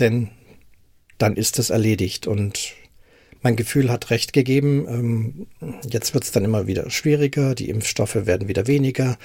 denn 0.00 0.30
dann 1.18 1.36
ist 1.36 1.58
es 1.58 1.70
erledigt. 1.70 2.26
Und 2.26 2.72
mein 3.42 3.56
Gefühl 3.56 3.90
hat 3.90 4.10
recht 4.10 4.32
gegeben. 4.32 4.86
Ähm, 4.88 5.46
jetzt 5.88 6.14
wird 6.14 6.24
es 6.24 6.32
dann 6.32 6.44
immer 6.44 6.66
wieder 6.66 6.90
schwieriger, 6.90 7.54
die 7.54 7.68
Impfstoffe 7.68 8.26
werden 8.26 8.48
wieder 8.48 8.66
weniger, 8.66 9.18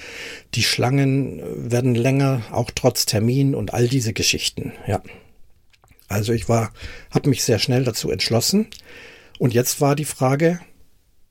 die 0.53 0.63
Schlangen 0.63 1.41
werden 1.69 1.95
länger, 1.95 2.43
auch 2.51 2.71
trotz 2.73 3.05
Termin 3.05 3.55
und 3.55 3.73
all 3.73 3.87
diese 3.87 4.13
Geschichten. 4.13 4.73
Ja. 4.87 5.01
Also 6.07 6.33
ich 6.33 6.49
war, 6.49 6.73
habe 7.09 7.29
mich 7.29 7.43
sehr 7.43 7.59
schnell 7.59 7.83
dazu 7.83 8.11
entschlossen. 8.11 8.67
Und 9.39 9.53
jetzt 9.53 9.81
war 9.81 9.95
die 9.95 10.05
Frage, 10.05 10.59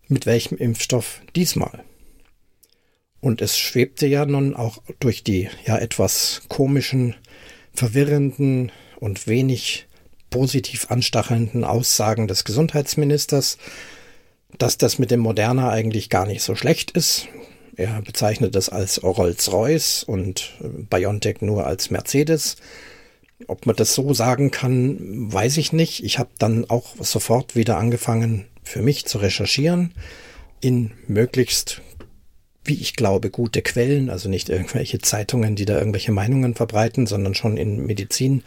mit 0.09 0.27
welchem 0.27 0.57
Impfstoff 0.57 1.21
diesmal? 1.37 1.85
Und 3.21 3.43
es 3.43 3.59
schwebte 3.59 4.07
ja 4.07 4.25
nun 4.25 4.57
auch 4.57 4.83
durch 4.99 5.23
die 5.23 5.49
ja 5.67 5.79
etwas 5.79 6.43
komischen, 6.49 7.15
verwirrenden 7.73 8.73
und 8.99 9.27
wenig 9.27 9.87
positiv 10.31 10.91
anstachelnden 10.91 11.65
Aussagen 11.65 12.29
des 12.29 12.45
Gesundheitsministers, 12.45 13.59
dass 14.59 14.79
das 14.79 14.99
mit 14.99 15.11
dem 15.11 15.21
Moderna 15.21 15.71
eigentlich 15.71 16.09
gar 16.09 16.27
nicht 16.27 16.43
so 16.43 16.55
schlecht 16.55 16.93
ist. 16.93 17.29
Er 17.77 18.03
bezeichnet 18.03 18.55
das 18.55 18.69
als 18.69 19.03
Rolls-Royce 19.03 20.05
und 20.05 20.53
äh, 20.61 20.69
BioNTech 20.69 21.41
nur 21.41 21.67
als 21.67 21.91
Mercedes. 21.91 22.57
Ob 23.47 23.65
man 23.65 23.77
das 23.77 23.95
so 23.95 24.13
sagen 24.13 24.51
kann, 24.51 25.33
weiß 25.33 25.57
ich 25.57 25.73
nicht. 25.73 26.05
Ich 26.05 26.19
habe 26.19 26.31
dann 26.39 26.69
auch 26.69 26.95
sofort 27.01 27.57
wieder 27.57 27.79
angefangen, 27.79 28.47
für 28.63 28.83
mich 28.83 29.07
zu 29.07 29.19
recherchieren 29.19 29.93
in 30.61 30.91
möglichst, 31.09 31.81
wie 32.65 32.75
ich 32.75 32.97
glaube, 32.97 33.31
gute 33.31 33.63
Quellen, 33.63 34.11
also 34.11 34.29
nicht 34.29 34.51
irgendwelche 34.51 34.99
Zeitungen, 34.99 35.57
die 35.57 35.65
da 35.65 35.79
irgendwelche 35.79 36.13
Meinungen 36.13 36.55
verbreiten, 36.55 37.07
sondern 37.07 37.35
schon 37.35 37.57
in 37.57 37.87
Medizin 37.87 38.43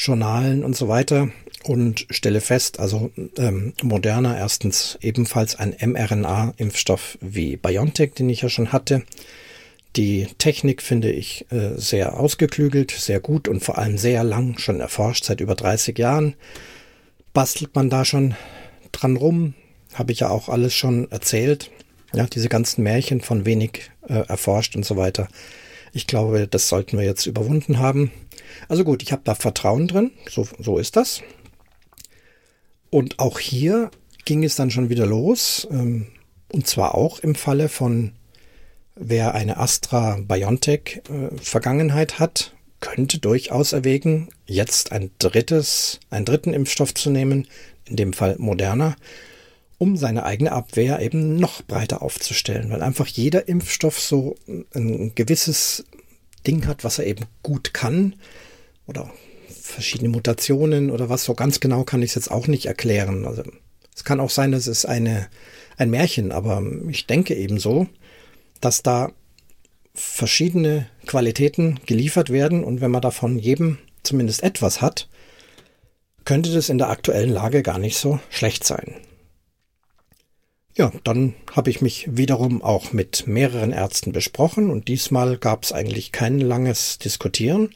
Journalen 0.00 0.64
und 0.64 0.74
so 0.74 0.88
weiter 0.88 1.30
und 1.64 2.06
stelle 2.08 2.40
fest, 2.40 2.80
also 2.80 3.10
ähm, 3.36 3.74
Moderna 3.82 4.36
erstens 4.36 4.98
ebenfalls 5.02 5.56
ein 5.56 5.76
mRNA-Impfstoff 5.78 7.18
wie 7.20 7.56
BioNTech, 7.56 8.14
den 8.14 8.30
ich 8.30 8.40
ja 8.40 8.48
schon 8.48 8.72
hatte. 8.72 9.02
Die 9.96 10.26
Technik 10.38 10.80
finde 10.82 11.10
ich 11.10 11.46
äh, 11.50 11.76
sehr 11.76 12.18
ausgeklügelt, 12.18 12.92
sehr 12.92 13.20
gut 13.20 13.46
und 13.46 13.62
vor 13.62 13.76
allem 13.76 13.98
sehr 13.98 14.24
lang 14.24 14.56
schon 14.58 14.80
erforscht, 14.80 15.24
seit 15.24 15.40
über 15.40 15.54
30 15.54 15.98
Jahren. 15.98 16.34
Bastelt 17.34 17.74
man 17.74 17.90
da 17.90 18.06
schon 18.06 18.34
dran 18.92 19.16
rum, 19.16 19.54
habe 19.92 20.12
ich 20.12 20.20
ja 20.20 20.30
auch 20.30 20.48
alles 20.48 20.74
schon 20.74 21.10
erzählt. 21.10 21.70
Ja, 22.14 22.26
diese 22.26 22.48
ganzen 22.48 22.82
Märchen 22.82 23.20
von 23.20 23.44
wenig 23.44 23.90
äh, 24.08 24.26
erforscht 24.26 24.76
und 24.76 24.84
so 24.86 24.96
weiter. 24.96 25.28
Ich 25.92 26.06
glaube, 26.06 26.48
das 26.48 26.68
sollten 26.68 26.96
wir 26.96 27.04
jetzt 27.04 27.26
überwunden 27.26 27.78
haben. 27.78 28.10
Also 28.68 28.84
gut, 28.84 29.02
ich 29.02 29.12
habe 29.12 29.22
da 29.24 29.34
Vertrauen 29.34 29.88
drin, 29.88 30.12
so, 30.28 30.46
so 30.58 30.78
ist 30.78 30.96
das. 30.96 31.22
Und 32.90 33.18
auch 33.18 33.38
hier 33.38 33.90
ging 34.24 34.44
es 34.44 34.56
dann 34.56 34.70
schon 34.70 34.88
wieder 34.88 35.06
los, 35.06 35.66
ähm, 35.70 36.08
und 36.52 36.66
zwar 36.66 36.94
auch 36.94 37.20
im 37.20 37.34
Falle 37.34 37.68
von 37.68 38.12
wer 38.96 39.34
eine 39.34 39.56
Astra 39.56 40.18
BioNTech 40.20 41.02
äh, 41.08 41.36
Vergangenheit 41.40 42.18
hat, 42.18 42.54
könnte 42.80 43.18
durchaus 43.18 43.72
erwägen, 43.72 44.28
jetzt 44.46 44.92
ein 44.92 45.10
drittes, 45.18 46.00
einen 46.10 46.24
dritten 46.24 46.52
Impfstoff 46.52 46.94
zu 46.94 47.10
nehmen, 47.10 47.46
in 47.86 47.96
dem 47.96 48.12
Fall 48.12 48.36
Moderna, 48.38 48.96
um 49.78 49.96
seine 49.96 50.24
eigene 50.24 50.52
Abwehr 50.52 51.00
eben 51.00 51.36
noch 51.36 51.62
breiter 51.62 52.02
aufzustellen, 52.02 52.70
weil 52.70 52.82
einfach 52.82 53.06
jeder 53.06 53.48
Impfstoff 53.48 53.98
so 53.98 54.36
ein 54.74 55.12
gewisses 55.14 55.84
Ding 56.46 56.66
hat, 56.66 56.84
was 56.84 56.98
er 56.98 57.06
eben 57.06 57.26
gut 57.42 57.74
kann 57.74 58.14
oder 58.86 59.10
verschiedene 59.48 60.10
Mutationen 60.10 60.90
oder 60.90 61.08
was 61.08 61.24
so 61.24 61.34
ganz 61.34 61.60
genau 61.60 61.84
kann 61.84 62.02
ich 62.02 62.10
es 62.10 62.14
jetzt 62.16 62.30
auch 62.30 62.46
nicht 62.46 62.66
erklären. 62.66 63.26
Also 63.26 63.42
es 63.94 64.04
kann 64.04 64.20
auch 64.20 64.30
sein, 64.30 64.52
dass 64.52 64.66
es 64.66 64.84
eine 64.84 65.28
ein 65.80 65.90
Märchen, 65.90 66.30
aber 66.30 66.62
ich 66.88 67.06
denke 67.06 67.34
eben 67.34 67.58
so, 67.58 67.86
dass 68.60 68.82
da 68.82 69.12
verschiedene 69.94 70.86
Qualitäten 71.06 71.80
geliefert 71.86 72.30
werden 72.30 72.62
und 72.62 72.80
wenn 72.80 72.90
man 72.90 73.00
davon 73.00 73.38
jedem 73.38 73.78
zumindest 74.02 74.42
etwas 74.42 74.82
hat, 74.82 75.08
könnte 76.24 76.52
das 76.52 76.68
in 76.68 76.78
der 76.78 76.90
aktuellen 76.90 77.30
Lage 77.30 77.62
gar 77.62 77.78
nicht 77.78 77.96
so 77.96 78.20
schlecht 78.28 78.64
sein. 78.64 78.96
Ja, 80.76 80.92
dann 81.02 81.34
habe 81.54 81.68
ich 81.70 81.80
mich 81.80 82.08
wiederum 82.10 82.62
auch 82.62 82.92
mit 82.92 83.26
mehreren 83.26 83.72
Ärzten 83.72 84.12
besprochen 84.12 84.70
und 84.70 84.86
diesmal 84.86 85.36
gab 85.36 85.64
es 85.64 85.72
eigentlich 85.72 86.12
kein 86.12 86.38
langes 86.38 86.98
Diskutieren. 86.98 87.70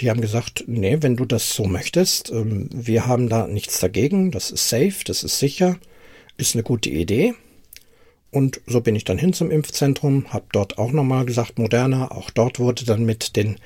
Die 0.00 0.10
haben 0.10 0.20
gesagt, 0.20 0.64
nee, 0.66 0.98
wenn 1.00 1.16
du 1.16 1.24
das 1.24 1.54
so 1.54 1.64
möchtest, 1.64 2.30
ähm, 2.30 2.68
wir 2.72 3.06
haben 3.06 3.30
da 3.30 3.46
nichts 3.46 3.80
dagegen, 3.80 4.30
das 4.30 4.50
ist 4.50 4.68
safe, 4.68 4.96
das 5.06 5.24
ist 5.24 5.38
sicher, 5.38 5.78
ist 6.36 6.54
eine 6.54 6.62
gute 6.62 6.90
Idee. 6.90 7.34
Und 8.30 8.60
so 8.66 8.82
bin 8.82 8.96
ich 8.96 9.04
dann 9.04 9.16
hin 9.16 9.32
zum 9.32 9.50
Impfzentrum, 9.50 10.32
habe 10.34 10.44
dort 10.52 10.76
auch 10.76 10.92
nochmal 10.92 11.24
gesagt, 11.24 11.58
Moderna, 11.58 12.10
auch 12.10 12.28
dort 12.28 12.58
wurde 12.58 12.84
dann 12.84 13.06
mit 13.06 13.36
den 13.36 13.56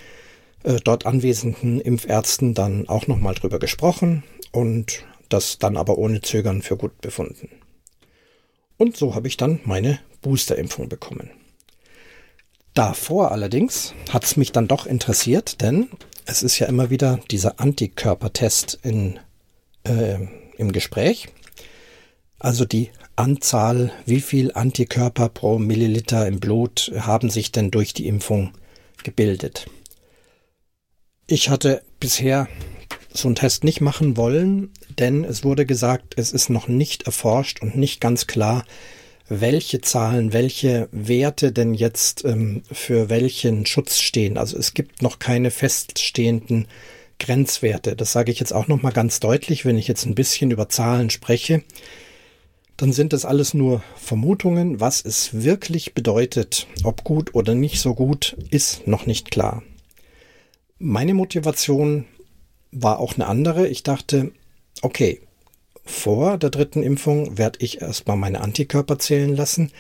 äh, 0.63 0.77
dort 0.85 1.07
anwesenden 1.07 1.81
Impfärzten 1.81 2.55
dann 2.55 2.89
auch 2.89 3.09
nochmal 3.09 3.35
drüber 3.35 3.59
gesprochen 3.59 4.23
und 4.53 5.05
das 5.29 5.59
dann 5.59 5.77
aber 5.77 5.99
ohne 5.99 6.21
Zögern 6.21 6.63
für 6.63 6.77
gut 6.77 7.01
befunden. 7.01 7.49
Und 8.81 8.97
so 8.97 9.15
habe 9.15 9.29
ich 9.29 9.37
dann 9.37 9.61
meine 9.65 9.99
Boosterimpfung 10.23 10.89
bekommen. 10.89 11.31
Davor 12.73 13.31
allerdings 13.31 13.93
hat 14.09 14.25
es 14.25 14.39
mich 14.39 14.53
dann 14.53 14.69
doch 14.69 14.87
interessiert, 14.87 15.61
denn 15.61 15.91
es 16.25 16.43
ist 16.43 16.59
ja 16.59 16.67
immer 16.67 16.89
wieder 16.89 17.21
dieser 17.31 17.61
Antikörpertest 17.61 18.79
in, 18.83 19.19
äh, 19.85 20.17
im 20.57 20.73
Gespräch. 20.73 21.29
Also 22.39 22.65
die 22.65 22.91
Anzahl, 23.17 23.93
wie 24.07 24.23
viel 24.23 24.51
Antikörper 24.55 25.29
pro 25.29 25.59
Milliliter 25.59 26.27
im 26.27 26.41
Blut 26.41 26.91
haben 27.01 27.29
sich 27.29 27.53
denn 27.53 27.71
durch 27.71 27.93
die 27.93 28.07
Impfung 28.07 28.53
gebildet. 29.05 29.67
Ich 31.27 31.51
hatte 31.51 31.83
bisher 32.01 32.49
so 33.13 33.29
einen 33.29 33.35
Test 33.35 33.63
nicht 33.63 33.83
machen 33.83 34.17
wollen, 34.17 34.73
denn 35.01 35.25
es 35.25 35.43
wurde 35.43 35.67
gesagt, 35.67 36.15
es 36.17 36.33
ist 36.33 36.51
noch 36.51 36.69
nicht 36.69 37.05
erforscht 37.05 37.61
und 37.63 37.77
nicht 37.77 38.01
ganz 38.01 38.27
klar, 38.27 38.65
welche 39.29 39.81
Zahlen, 39.81 40.33
welche 40.33 40.89
Werte 40.93 41.53
denn 41.53 41.73
jetzt 41.73 42.25
ähm, 42.25 42.63
für 42.71 43.09
welchen 43.09 43.65
Schutz 43.65 43.99
stehen. 43.99 44.37
Also 44.37 44.59
es 44.59 44.75
gibt 44.75 45.03
noch 45.03 45.21
keine 45.21 45.51
feststehenden 45.51 46.67
Grenzwerte. 47.21 47.95
Das 47.95 48.13
sage 48.13 48.33
ich 48.33 48.41
jetzt 48.41 48.53
auch 48.53 48.67
noch 48.67 48.83
mal 48.83 48.91
ganz 48.91 49.21
deutlich, 49.21 49.65
wenn 49.65 49.79
ich 49.79 49.87
jetzt 49.87 50.05
ein 50.05 50.17
bisschen 50.17 50.51
über 50.51 50.69
Zahlen 50.69 51.11
spreche. 51.11 51.63
dann 52.77 52.93
sind 52.93 53.13
das 53.13 53.27
alles 53.27 53.53
nur 53.53 53.83
Vermutungen. 53.95 54.81
Was 54.81 55.05
es 55.05 55.45
wirklich 55.45 55.95
bedeutet, 55.95 56.67
ob 56.83 57.05
gut 57.05 57.35
oder 57.35 57.55
nicht 57.55 57.81
so 57.81 57.95
gut, 57.95 58.37
ist 58.51 58.87
noch 58.87 59.07
nicht 59.07 59.31
klar. 59.31 59.63
Meine 60.79 61.13
Motivation 61.13 62.07
war 62.73 62.99
auch 62.99 63.15
eine 63.15 63.27
andere. 63.27 63.69
Ich 63.69 63.83
dachte, 63.83 64.33
okay, 64.83 65.21
vor 65.85 66.39
der 66.39 66.51
dritten 66.51 66.83
Impfung 66.83 67.37
werde 67.37 67.59
ich 67.61 67.83
erstmal 67.83 68.17
meine 68.17 68.41
Antikörper 68.41 68.99
zählen 68.99 69.35
lassen. 69.35 69.73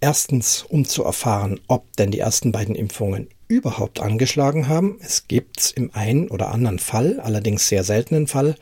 Erstens, 0.00 0.62
um 0.62 0.84
zu 0.84 1.04
erfahren, 1.04 1.60
ob 1.68 1.96
denn 1.96 2.10
die 2.10 2.18
ersten 2.18 2.52
beiden 2.52 2.74
Impfungen 2.74 3.28
überhaupt 3.48 4.00
angeschlagen 4.00 4.68
haben. 4.68 4.98
Es 5.00 5.28
gibt 5.28 5.72
im 5.76 5.94
einen 5.94 6.28
oder 6.28 6.52
anderen 6.52 6.78
Fall, 6.78 7.20
allerdings 7.20 7.68
sehr 7.68 7.84
seltenen 7.84 8.26
Fall, 8.26 8.56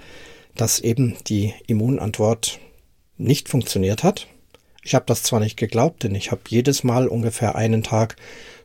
dass 0.55 0.81
eben 0.81 1.17
die 1.27 1.55
Immunantwort 1.67 2.61
nicht 3.17 3.49
funktioniert 3.49 4.03
hat. 4.03 4.27
Ich 4.83 4.95
habe 4.95 5.07
das 5.07 5.23
zwar 5.23 5.41
nicht 5.41 5.57
geglaubt, 5.57 6.03
denn 6.03 6.15
ich 6.15 6.31
habe 6.31 6.43
jedes 6.49 6.85
Mal 6.85 7.09
ungefähr 7.09 7.55
einen 7.55 7.83
Tag 7.83 8.17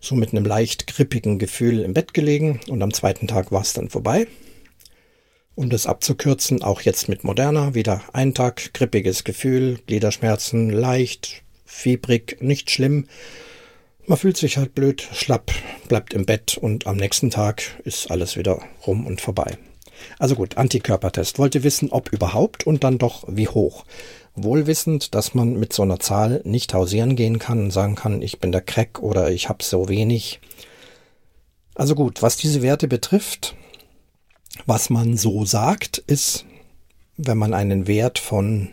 so 0.01 0.15
mit 0.15 0.31
einem 0.31 0.45
leicht 0.45 0.87
grippigen 0.87 1.39
Gefühl 1.39 1.79
im 1.79 1.93
Bett 1.93 2.13
gelegen 2.13 2.59
und 2.67 2.81
am 2.81 2.93
zweiten 2.93 3.27
Tag 3.27 3.51
war 3.51 3.61
es 3.61 3.73
dann 3.73 3.89
vorbei. 3.89 4.27
Um 5.59 5.69
das 5.69 5.87
abzukürzen, 5.87 6.63
auch 6.63 6.79
jetzt 6.83 7.09
mit 7.09 7.25
Moderna, 7.25 7.75
wieder 7.75 8.01
ein 8.13 8.33
Tag 8.33 8.73
grippiges 8.73 9.25
Gefühl, 9.25 9.77
Gliederschmerzen 9.87 10.69
leicht, 10.69 11.43
fiebrig, 11.65 12.37
nicht 12.39 12.71
schlimm. 12.71 13.07
Man 14.05 14.17
fühlt 14.17 14.37
sich 14.37 14.55
halt 14.55 14.73
blöd, 14.73 15.05
schlapp, 15.11 15.51
bleibt 15.89 16.13
im 16.13 16.25
Bett 16.25 16.57
und 16.57 16.87
am 16.87 16.95
nächsten 16.95 17.29
Tag 17.29 17.61
ist 17.83 18.09
alles 18.09 18.37
wieder 18.37 18.61
rum 18.87 19.05
und 19.05 19.19
vorbei. 19.19 19.57
Also 20.17 20.35
gut, 20.35 20.55
Antikörpertest. 20.55 21.39
Wollte 21.39 21.61
wissen, 21.65 21.91
ob 21.91 22.07
überhaupt 22.13 22.65
und 22.65 22.85
dann 22.85 22.97
doch 22.97 23.25
wie 23.27 23.49
hoch. 23.49 23.83
Wohlwissend, 24.35 25.13
dass 25.13 25.33
man 25.33 25.59
mit 25.59 25.73
so 25.73 25.83
einer 25.83 25.99
Zahl 25.99 26.39
nicht 26.45 26.73
hausieren 26.73 27.17
gehen 27.17 27.37
kann 27.37 27.63
und 27.63 27.71
sagen 27.71 27.95
kann, 27.95 28.21
ich 28.21 28.39
bin 28.39 28.53
der 28.53 28.61
Crack 28.61 29.01
oder 29.01 29.29
ich 29.29 29.49
habe 29.49 29.61
so 29.61 29.89
wenig. 29.89 30.39
Also 31.75 31.95
gut, 31.95 32.21
was 32.21 32.37
diese 32.37 32.61
Werte 32.61 32.87
betrifft, 32.87 33.55
was 34.65 34.89
man 34.89 35.17
so 35.17 35.45
sagt, 35.45 35.97
ist, 35.97 36.45
wenn 37.17 37.37
man 37.37 37.53
einen 37.53 37.87
Wert 37.87 38.19
von 38.19 38.69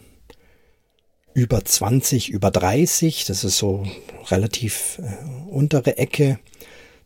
über 1.34 1.64
20, 1.64 2.30
über 2.30 2.50
30, 2.50 3.24
das 3.26 3.44
ist 3.44 3.58
so 3.58 3.86
relativ 4.28 5.00
äh, 5.02 5.50
untere 5.50 5.98
Ecke, 5.98 6.38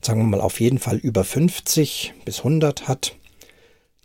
sagen 0.01 0.21
wir 0.21 0.27
mal 0.27 0.41
auf 0.41 0.61
jeden 0.61 0.79
Fall 0.79 0.99
über 0.99 1.25
50 1.25 2.15
bis 2.25 2.39
100 2.39 2.89
hat, 2.89 3.17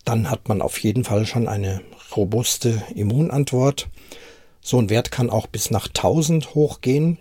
dann 0.04 0.30
hat 0.30 0.48
man 0.48 0.62
auf 0.62 0.80
jeden 0.80 1.04
Fall 1.04 1.26
schon 1.26 1.48
eine 1.48 1.82
robuste 2.16 2.82
Immunantwort. 2.96 3.90
So 4.62 4.80
ein 4.80 4.90
Wert 4.90 5.12
kann 5.12 5.30
auch 5.30 5.48
bis 5.48 5.72
nach 5.72 5.88
1000 5.88 6.56
hochgehen. 6.56 7.18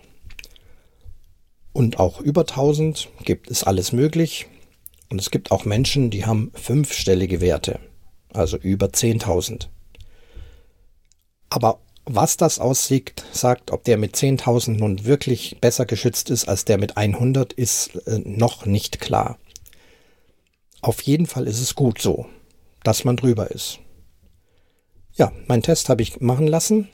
Und 1.73 1.99
auch 1.99 2.21
über 2.21 2.43
1000 2.43 3.09
gibt 3.25 3.51
es 3.51 3.65
alles 3.65 3.93
möglich. 3.93 4.47
Und 5.15 5.21
es 5.21 5.31
gibt 5.31 5.53
auch 5.53 5.65
Menschen, 5.65 6.11
die 6.11 6.27
haben 6.27 6.51
fünfstellige 6.55 7.41
Werte, 7.41 7.79
also 8.33 8.57
über 8.57 8.87
10.000. 8.87 9.69
Aber 11.51 11.79
was 12.05 12.37
das 12.37 12.59
aussieht, 12.59 13.23
sagt, 13.31 13.71
ob 13.71 13.85
der 13.85 13.97
mit 13.97 14.17
10.000 14.17 14.73
nun 14.73 15.05
wirklich 15.05 15.59
besser 15.61 15.87
geschützt 15.87 16.31
ist 16.31 16.49
als 16.49 16.65
der 16.65 16.79
mit 16.79 16.97
100, 16.97 17.53
ist 17.53 17.95
äh, 18.09 18.19
noch 18.25 18.67
nicht 18.67 18.99
klar. 18.99 19.39
Auf 20.81 21.01
jeden 21.03 21.27
Fall 21.27 21.47
ist 21.47 21.61
es 21.61 21.77
gut 21.77 22.03
so, 22.03 22.27
dass 22.83 23.05
man 23.05 23.17
drüber 23.17 23.53
ist. 23.53 23.79
Ja, 25.13 25.31
mein 25.47 25.63
Test 25.63 25.91
habe 25.91 26.03
ich 26.03 26.21
machen 26.21 26.49
lassen 26.49 26.89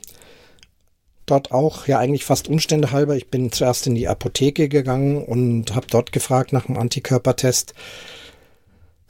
dort 1.31 1.51
auch, 1.51 1.87
ja 1.87 1.97
eigentlich 1.97 2.25
fast 2.25 2.47
Umstände 2.47 2.91
halber. 2.91 3.15
Ich 3.15 3.29
bin 3.29 3.51
zuerst 3.51 3.87
in 3.87 3.95
die 3.95 4.07
Apotheke 4.07 4.69
gegangen 4.69 5.23
und 5.23 5.73
habe 5.73 5.87
dort 5.89 6.11
gefragt 6.11 6.53
nach 6.53 6.67
einem 6.67 6.77
Antikörpertest. 6.77 7.73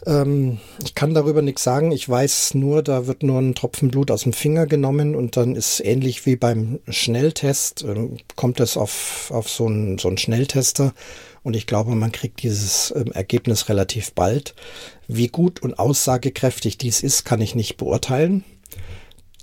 Ähm, 0.05 0.59
ich 0.83 0.95
kann 0.95 1.13
darüber 1.13 1.41
nichts 1.41 1.63
sagen. 1.63 1.91
Ich 1.91 2.07
weiß 2.07 2.55
nur, 2.55 2.83
da 2.83 3.07
wird 3.07 3.23
nur 3.23 3.39
ein 3.39 3.55
Tropfen 3.55 3.89
Blut 3.89 4.11
aus 4.11 4.23
dem 4.23 4.33
Finger 4.33 4.65
genommen 4.65 5.15
und 5.15 5.37
dann 5.37 5.55
ist 5.55 5.79
ähnlich 5.79 6.25
wie 6.25 6.35
beim 6.35 6.79
Schnelltest, 6.87 7.83
äh, 7.83 8.09
kommt 8.35 8.59
es 8.59 8.77
auf, 8.77 9.31
auf 9.31 9.49
so 9.49 9.67
einen 9.67 9.97
so 9.97 10.07
einen 10.07 10.17
Schnelltester 10.17 10.93
und 11.43 11.55
ich 11.55 11.67
glaube, 11.67 11.95
man 11.95 12.11
kriegt 12.11 12.43
dieses 12.43 12.91
äh, 12.91 13.05
Ergebnis 13.13 13.69
relativ 13.69 14.13
bald. 14.13 14.55
Wie 15.07 15.27
gut 15.27 15.61
und 15.61 15.77
aussagekräftig 15.77 16.77
dies 16.77 17.03
ist, 17.03 17.25
kann 17.25 17.41
ich 17.41 17.55
nicht 17.55 17.77
beurteilen. 17.77 18.43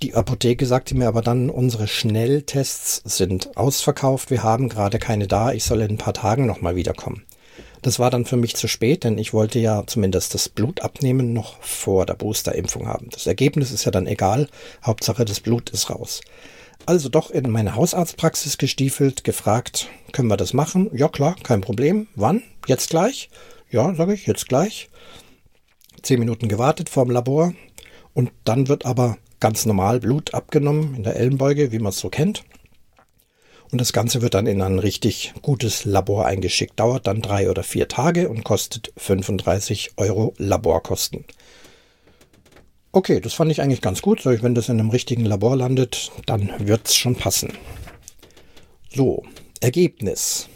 Die 0.01 0.15
Apotheke 0.15 0.65
sagte 0.65 0.95
mir 0.95 1.09
aber 1.09 1.21
dann, 1.21 1.49
unsere 1.49 1.87
Schnelltests 1.87 3.01
sind 3.03 3.57
ausverkauft, 3.57 4.31
wir 4.31 4.43
haben 4.43 4.69
gerade 4.69 4.97
keine 4.97 5.27
da, 5.27 5.51
ich 5.51 5.65
soll 5.65 5.81
in 5.81 5.91
ein 5.91 5.97
paar 5.97 6.13
Tagen 6.13 6.45
nochmal 6.45 6.77
wiederkommen. 6.77 7.23
Das 7.81 7.97
war 7.97 8.09
dann 8.09 8.25
für 8.25 8.35
mich 8.35 8.55
zu 8.55 8.67
spät, 8.67 9.03
denn 9.03 9.17
ich 9.17 9.33
wollte 9.33 9.59
ja 9.59 9.83
zumindest 9.87 10.33
das 10.33 10.49
Blut 10.49 10.81
abnehmen 10.81 11.31
noch 11.31 11.61
vor 11.63 12.05
der 12.05 12.15
Boosterimpfung 12.15 12.87
haben. 12.87 13.09
Das 13.11 13.25
Ergebnis 13.25 13.71
ist 13.71 13.85
ja 13.85 13.91
dann 13.91 14.07
egal, 14.07 14.49
Hauptsache 14.85 15.23
das 15.23 15.39
Blut 15.39 15.69
ist 15.69 15.89
raus. 15.89 16.21
Also 16.85 17.07
doch 17.07 17.31
in 17.31 17.49
meine 17.49 17.75
Hausarztpraxis 17.75 18.57
gestiefelt, 18.57 19.23
gefragt, 19.23 19.87
können 20.11 20.27
wir 20.27 20.37
das 20.37 20.53
machen? 20.53 20.89
Ja 20.93 21.07
klar, 21.07 21.35
kein 21.43 21.61
Problem. 21.61 22.07
Wann? 22.15 22.41
Jetzt 22.67 22.89
gleich? 22.89 23.29
Ja, 23.69 23.93
sage 23.95 24.13
ich, 24.13 24.25
jetzt 24.25 24.49
gleich. 24.49 24.89
Zehn 26.01 26.19
Minuten 26.19 26.47
gewartet 26.47 26.89
vorm 26.89 27.11
Labor 27.11 27.53
und 28.13 28.31
dann 28.43 28.67
wird 28.67 28.85
aber 28.85 29.17
ganz 29.39 29.65
normal 29.65 29.99
Blut 29.99 30.33
abgenommen 30.33 30.95
in 30.95 31.03
der 31.03 31.15
Ellenbeuge, 31.15 31.71
wie 31.71 31.79
man 31.79 31.91
es 31.91 31.99
so 31.99 32.09
kennt. 32.09 32.43
Und 33.71 33.79
das 33.79 33.93
Ganze 33.93 34.21
wird 34.21 34.33
dann 34.33 34.47
in 34.47 34.61
ein 34.61 34.79
richtig 34.79 35.33
gutes 35.41 35.85
Labor 35.85 36.25
eingeschickt. 36.25 36.79
Dauert 36.79 37.05
dann 37.05 37.21
drei 37.21 37.49
oder 37.49 37.63
vier 37.63 37.87
Tage 37.87 38.29
und 38.29 38.43
kostet 38.43 38.91
35 38.97 39.91
Euro 39.97 40.33
Laborkosten. 40.37 41.25
Okay, 42.91 43.19
das 43.19 43.33
fand 43.33 43.51
ich 43.51 43.61
eigentlich 43.61 43.81
ganz 43.81 44.01
gut. 44.01 44.25
Wenn 44.25 44.55
das 44.55 44.69
in 44.69 44.79
einem 44.79 44.89
richtigen 44.89 45.25
Labor 45.25 45.55
landet, 45.55 46.11
dann 46.25 46.51
wird 46.59 46.87
es 46.87 46.95
schon 46.95 47.15
passen. 47.15 47.53
So, 48.89 49.23
Ergebnis. 49.61 50.49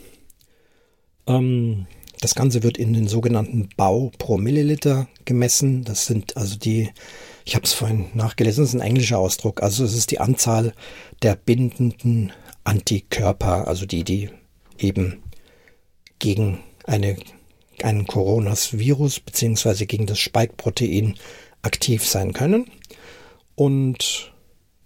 Ähm, 1.27 1.85
das 2.19 2.33
Ganze 2.33 2.63
wird 2.63 2.79
in 2.79 2.93
den 2.93 3.07
sogenannten 3.07 3.69
Bau 3.77 4.11
pro 4.17 4.37
Milliliter 4.37 5.07
gemessen. 5.25 5.83
Das 5.83 6.07
sind 6.07 6.35
also 6.35 6.57
die 6.57 6.89
ich 7.45 7.55
habe 7.55 7.65
es 7.65 7.73
vorhin 7.73 8.05
nachgelesen, 8.13 8.63
das 8.63 8.73
ist 8.73 8.79
ein 8.79 8.87
englischer 8.87 9.19
Ausdruck. 9.19 9.61
Also 9.61 9.83
es 9.83 9.93
ist 9.93 10.11
die 10.11 10.19
Anzahl 10.19 10.73
der 11.21 11.35
bindenden 11.35 12.31
Antikörper, 12.63 13.67
also 13.67 13.85
die, 13.85 14.03
die 14.03 14.29
eben 14.77 15.23
gegen 16.19 16.59
eine, 16.85 17.17
einen 17.81 18.07
Coronavirus 18.07 19.19
beziehungsweise 19.19 19.85
gegen 19.85 20.05
das 20.05 20.19
Spike-Protein 20.19 21.15
aktiv 21.61 22.05
sein 22.07 22.33
können. 22.33 22.69
Und 23.55 24.31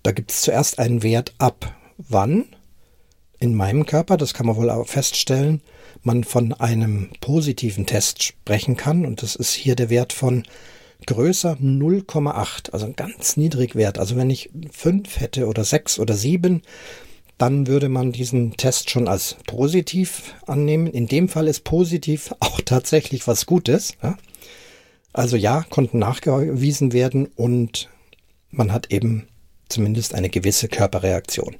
da 0.03 0.11
gibt 0.11 0.31
es 0.31 0.41
zuerst 0.41 0.79
einen 0.79 1.03
Wert 1.03 1.33
ab 1.37 1.75
wann 1.97 2.45
in 3.39 3.53
meinem 3.53 3.85
Körper, 3.85 4.17
das 4.17 4.33
kann 4.33 4.47
man 4.47 4.55
wohl 4.55 4.69
auch 4.69 4.87
feststellen, 4.87 5.61
man 6.03 6.23
von 6.23 6.53
einem 6.53 7.09
positiven 7.21 7.85
Test 7.85 8.23
sprechen 8.23 8.77
kann. 8.77 9.05
Und 9.05 9.21
das 9.21 9.35
ist 9.35 9.53
hier 9.53 9.75
der 9.75 9.89
Wert 9.89 10.13
von 10.13 10.43
größer 11.05 11.57
0,8, 11.61 12.71
also 12.71 12.87
ein 12.87 12.95
ganz 12.95 13.37
niedrig 13.37 13.75
Wert. 13.75 13.99
Also 13.99 14.15
wenn 14.15 14.29
ich 14.29 14.49
5 14.71 15.19
hätte 15.19 15.47
oder 15.47 15.63
6 15.63 15.99
oder 15.99 16.15
7, 16.15 16.63
dann 17.37 17.67
würde 17.67 17.89
man 17.89 18.11
diesen 18.11 18.57
Test 18.57 18.89
schon 18.89 19.07
als 19.07 19.37
positiv 19.45 20.33
annehmen. 20.47 20.87
In 20.87 21.07
dem 21.07 21.29
Fall 21.29 21.47
ist 21.47 21.63
positiv 21.63 22.33
auch 22.39 22.61
tatsächlich 22.61 23.27
was 23.27 23.45
Gutes. 23.45 23.93
Ja? 24.01 24.17
Also 25.13 25.37
ja, 25.37 25.63
konnten 25.69 25.99
nachgewiesen 25.99 26.93
werden 26.93 27.27
und 27.35 27.89
man 28.49 28.71
hat 28.71 28.91
eben 28.91 29.27
zumindest 29.69 30.15
eine 30.15 30.29
gewisse 30.29 30.67
Körperreaktion. 30.67 31.57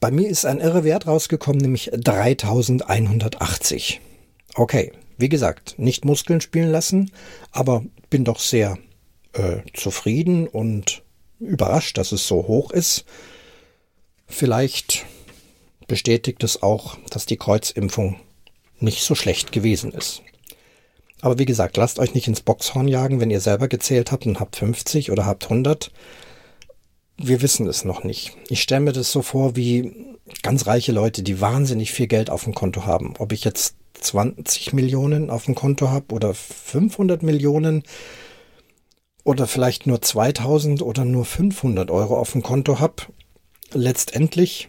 Bei 0.00 0.10
mir 0.10 0.28
ist 0.28 0.44
ein 0.46 0.60
irre 0.60 0.84
Wert 0.84 1.06
rausgekommen, 1.06 1.60
nämlich 1.60 1.90
3180. 1.92 4.00
Okay, 4.54 4.92
wie 5.18 5.28
gesagt, 5.28 5.74
nicht 5.78 6.06
Muskeln 6.06 6.40
spielen 6.40 6.72
lassen, 6.72 7.12
aber 7.52 7.84
bin 8.08 8.24
doch 8.24 8.40
sehr 8.40 8.78
äh, 9.34 9.58
zufrieden 9.74 10.48
und 10.48 11.02
überrascht, 11.38 11.98
dass 11.98 12.12
es 12.12 12.26
so 12.26 12.48
hoch 12.48 12.70
ist. 12.70 13.04
Vielleicht 14.30 15.04
bestätigt 15.86 16.42
es 16.44 16.62
auch, 16.62 16.96
dass 17.10 17.26
die 17.26 17.36
Kreuzimpfung 17.36 18.16
nicht 18.78 19.02
so 19.02 19.14
schlecht 19.14 19.52
gewesen 19.52 19.92
ist. 19.92 20.22
Aber 21.20 21.38
wie 21.38 21.44
gesagt, 21.44 21.76
lasst 21.76 21.98
euch 21.98 22.14
nicht 22.14 22.28
ins 22.28 22.40
Boxhorn 22.40 22.88
jagen, 22.88 23.20
wenn 23.20 23.30
ihr 23.30 23.40
selber 23.40 23.68
gezählt 23.68 24.10
habt 24.10 24.24
und 24.24 24.40
habt 24.40 24.56
50 24.56 25.10
oder 25.10 25.26
habt 25.26 25.44
100. 25.44 25.90
Wir 27.18 27.42
wissen 27.42 27.66
es 27.66 27.84
noch 27.84 28.04
nicht. 28.04 28.32
Ich 28.48 28.62
stelle 28.62 28.80
mir 28.80 28.92
das 28.92 29.12
so 29.12 29.20
vor 29.20 29.56
wie 29.56 29.92
ganz 30.42 30.66
reiche 30.66 30.92
Leute, 30.92 31.22
die 31.22 31.40
wahnsinnig 31.40 31.92
viel 31.92 32.06
Geld 32.06 32.30
auf 32.30 32.44
dem 32.44 32.54
Konto 32.54 32.86
haben. 32.86 33.14
Ob 33.18 33.32
ich 33.32 33.44
jetzt 33.44 33.74
20 34.00 34.72
Millionen 34.72 35.28
auf 35.28 35.44
dem 35.44 35.54
Konto 35.54 35.90
habe 35.90 36.14
oder 36.14 36.32
500 36.32 37.22
Millionen 37.22 37.82
oder 39.24 39.46
vielleicht 39.46 39.86
nur 39.86 40.00
2000 40.00 40.80
oder 40.80 41.04
nur 41.04 41.26
500 41.26 41.90
Euro 41.90 42.16
auf 42.16 42.32
dem 42.32 42.42
Konto 42.42 42.78
habe. 42.78 43.02
Letztendlich, 43.72 44.68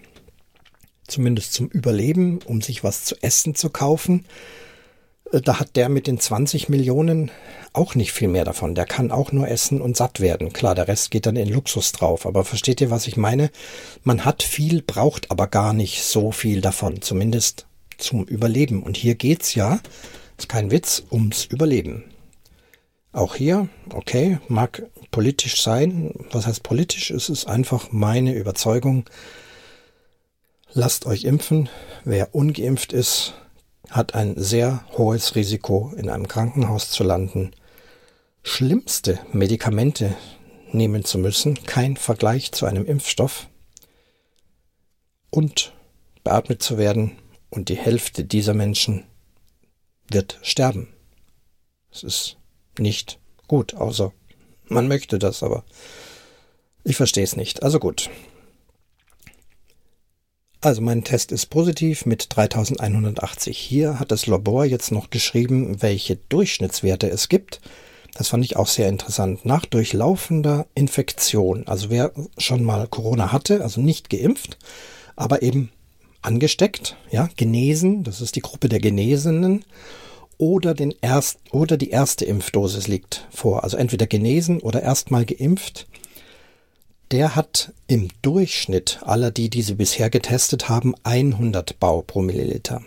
zumindest 1.07 1.53
zum 1.53 1.67
Überleben, 1.67 2.39
um 2.45 2.61
sich 2.61 2.83
was 2.83 3.03
zu 3.03 3.15
essen 3.21 3.55
zu 3.55 3.69
kaufen, 3.69 4.25
äh, 5.31 5.41
da 5.41 5.59
hat 5.59 5.75
der 5.75 5.89
mit 5.89 6.07
den 6.07 6.19
20 6.19 6.69
Millionen 6.69 7.31
auch 7.73 7.95
nicht 7.95 8.11
viel 8.11 8.27
mehr 8.27 8.45
davon. 8.45 8.75
Der 8.75 8.85
kann 8.85 9.11
auch 9.11 9.31
nur 9.31 9.47
essen 9.47 9.81
und 9.81 9.97
satt 9.97 10.19
werden. 10.19 10.53
Klar, 10.53 10.75
der 10.75 10.87
Rest 10.87 11.11
geht 11.11 11.25
dann 11.25 11.35
in 11.35 11.49
Luxus 11.49 11.91
drauf. 11.91 12.25
Aber 12.25 12.43
versteht 12.43 12.81
ihr, 12.81 12.91
was 12.91 13.07
ich 13.07 13.17
meine? 13.17 13.49
Man 14.03 14.25
hat 14.25 14.43
viel, 14.43 14.81
braucht 14.81 15.31
aber 15.31 15.47
gar 15.47 15.73
nicht 15.73 16.03
so 16.03 16.31
viel 16.31 16.61
davon. 16.61 17.01
Zumindest 17.01 17.65
zum 17.97 18.25
Überleben. 18.25 18.83
Und 18.83 18.97
hier 18.97 19.15
geht's 19.15 19.55
ja, 19.55 19.79
ist 20.37 20.49
kein 20.49 20.71
Witz, 20.71 21.03
ums 21.11 21.45
Überleben. 21.45 22.10
Auch 23.13 23.35
hier, 23.35 23.67
okay, 23.93 24.39
mag 24.47 24.83
politisch 25.11 25.61
sein. 25.61 26.13
Was 26.31 26.47
heißt 26.47 26.63
politisch? 26.63 27.11
Es 27.11 27.27
ist 27.27 27.45
einfach 27.45 27.91
meine 27.91 28.33
Überzeugung. 28.33 29.09
Lasst 30.71 31.05
euch 31.05 31.25
impfen. 31.25 31.67
Wer 32.05 32.33
ungeimpft 32.33 32.93
ist, 32.93 33.33
hat 33.89 34.15
ein 34.15 34.35
sehr 34.37 34.85
hohes 34.97 35.35
Risiko, 35.35 35.93
in 35.97 36.09
einem 36.09 36.29
Krankenhaus 36.29 36.89
zu 36.89 37.03
landen, 37.03 37.51
schlimmste 38.43 39.19
Medikamente 39.33 40.15
nehmen 40.71 41.03
zu 41.03 41.17
müssen, 41.17 41.61
kein 41.65 41.97
Vergleich 41.97 42.53
zu 42.53 42.65
einem 42.65 42.85
Impfstoff, 42.85 43.49
und 45.29 45.73
beatmet 46.23 46.63
zu 46.63 46.77
werden, 46.77 47.17
und 47.49 47.67
die 47.67 47.75
Hälfte 47.75 48.23
dieser 48.23 48.53
Menschen 48.53 49.03
wird 50.09 50.39
sterben. 50.41 50.87
Es 51.91 52.03
ist 52.03 52.37
nicht 52.79 53.19
gut, 53.47 53.73
außer 53.75 54.11
man 54.67 54.87
möchte 54.87 55.19
das, 55.19 55.43
aber 55.43 55.63
ich 56.83 56.95
verstehe 56.95 57.23
es 57.23 57.35
nicht. 57.35 57.63
Also 57.63 57.79
gut. 57.79 58.09
Also 60.61 60.81
mein 60.81 61.03
Test 61.03 61.31
ist 61.31 61.47
positiv 61.47 62.05
mit 62.05 62.27
3180. 62.35 63.57
Hier 63.57 63.99
hat 63.99 64.11
das 64.11 64.27
Labor 64.27 64.63
jetzt 64.63 64.91
noch 64.91 65.09
geschrieben, 65.09 65.81
welche 65.81 66.17
Durchschnittswerte 66.17 67.09
es 67.09 67.29
gibt. 67.29 67.61
Das 68.13 68.27
fand 68.27 68.45
ich 68.45 68.57
auch 68.57 68.67
sehr 68.67 68.87
interessant. 68.87 69.43
Nach 69.43 69.65
durchlaufender 69.65 70.67
Infektion, 70.75 71.65
also 71.67 71.89
wer 71.89 72.11
schon 72.37 72.63
mal 72.63 72.87
Corona 72.87 73.31
hatte, 73.31 73.63
also 73.63 73.81
nicht 73.81 74.09
geimpft, 74.09 74.57
aber 75.15 75.41
eben 75.41 75.71
angesteckt, 76.21 76.95
ja, 77.09 77.29
genesen, 77.35 78.03
das 78.03 78.21
ist 78.21 78.35
die 78.35 78.41
Gruppe 78.41 78.69
der 78.69 78.79
Genesenen, 78.79 79.65
oder 80.37 80.73
den 80.73 80.93
erst 81.01 81.39
oder 81.51 81.77
die 81.77 81.89
erste 81.89 82.25
Impfdosis 82.25 82.87
liegt 82.87 83.27
vor, 83.31 83.63
also 83.63 83.77
entweder 83.77 84.07
genesen 84.07 84.59
oder 84.59 84.81
erstmal 84.81 85.25
geimpft 85.25 85.87
der 87.11 87.35
hat 87.35 87.73
im 87.87 88.07
Durchschnitt 88.21 88.99
aller, 89.01 89.31
die 89.31 89.49
diese 89.49 89.75
bisher 89.75 90.09
getestet 90.09 90.69
haben, 90.69 90.95
100 91.03 91.77
Bau 91.77 92.01
pro 92.01 92.21
Milliliter. 92.21 92.81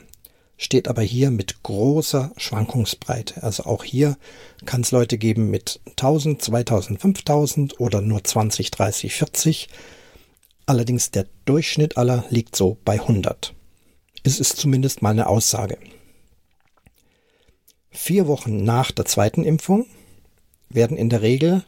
Steht 0.56 0.88
aber 0.88 1.02
hier 1.02 1.30
mit 1.30 1.62
großer 1.62 2.32
Schwankungsbreite. 2.38 3.42
Also 3.42 3.64
auch 3.64 3.84
hier 3.84 4.16
kann 4.64 4.80
es 4.80 4.92
Leute 4.92 5.18
geben 5.18 5.50
mit 5.50 5.80
1000, 5.90 6.40
2000, 6.40 7.00
5000 7.00 7.80
oder 7.80 8.00
nur 8.00 8.24
20, 8.24 8.70
30, 8.70 9.14
40. 9.14 9.68
Allerdings 10.64 11.10
der 11.10 11.26
Durchschnitt 11.44 11.98
aller 11.98 12.24
liegt 12.30 12.56
so 12.56 12.78
bei 12.84 12.94
100. 12.94 13.52
Es 14.22 14.40
ist 14.40 14.56
zumindest 14.56 15.02
mal 15.02 15.10
eine 15.10 15.26
Aussage. 15.26 15.76
Vier 17.94 18.26
Wochen 18.26 18.64
nach 18.64 18.90
der 18.90 19.04
zweiten 19.04 19.44
Impfung 19.44 19.86
werden 20.68 20.96
in 20.96 21.08
der 21.08 21.22
Regel 21.22 21.64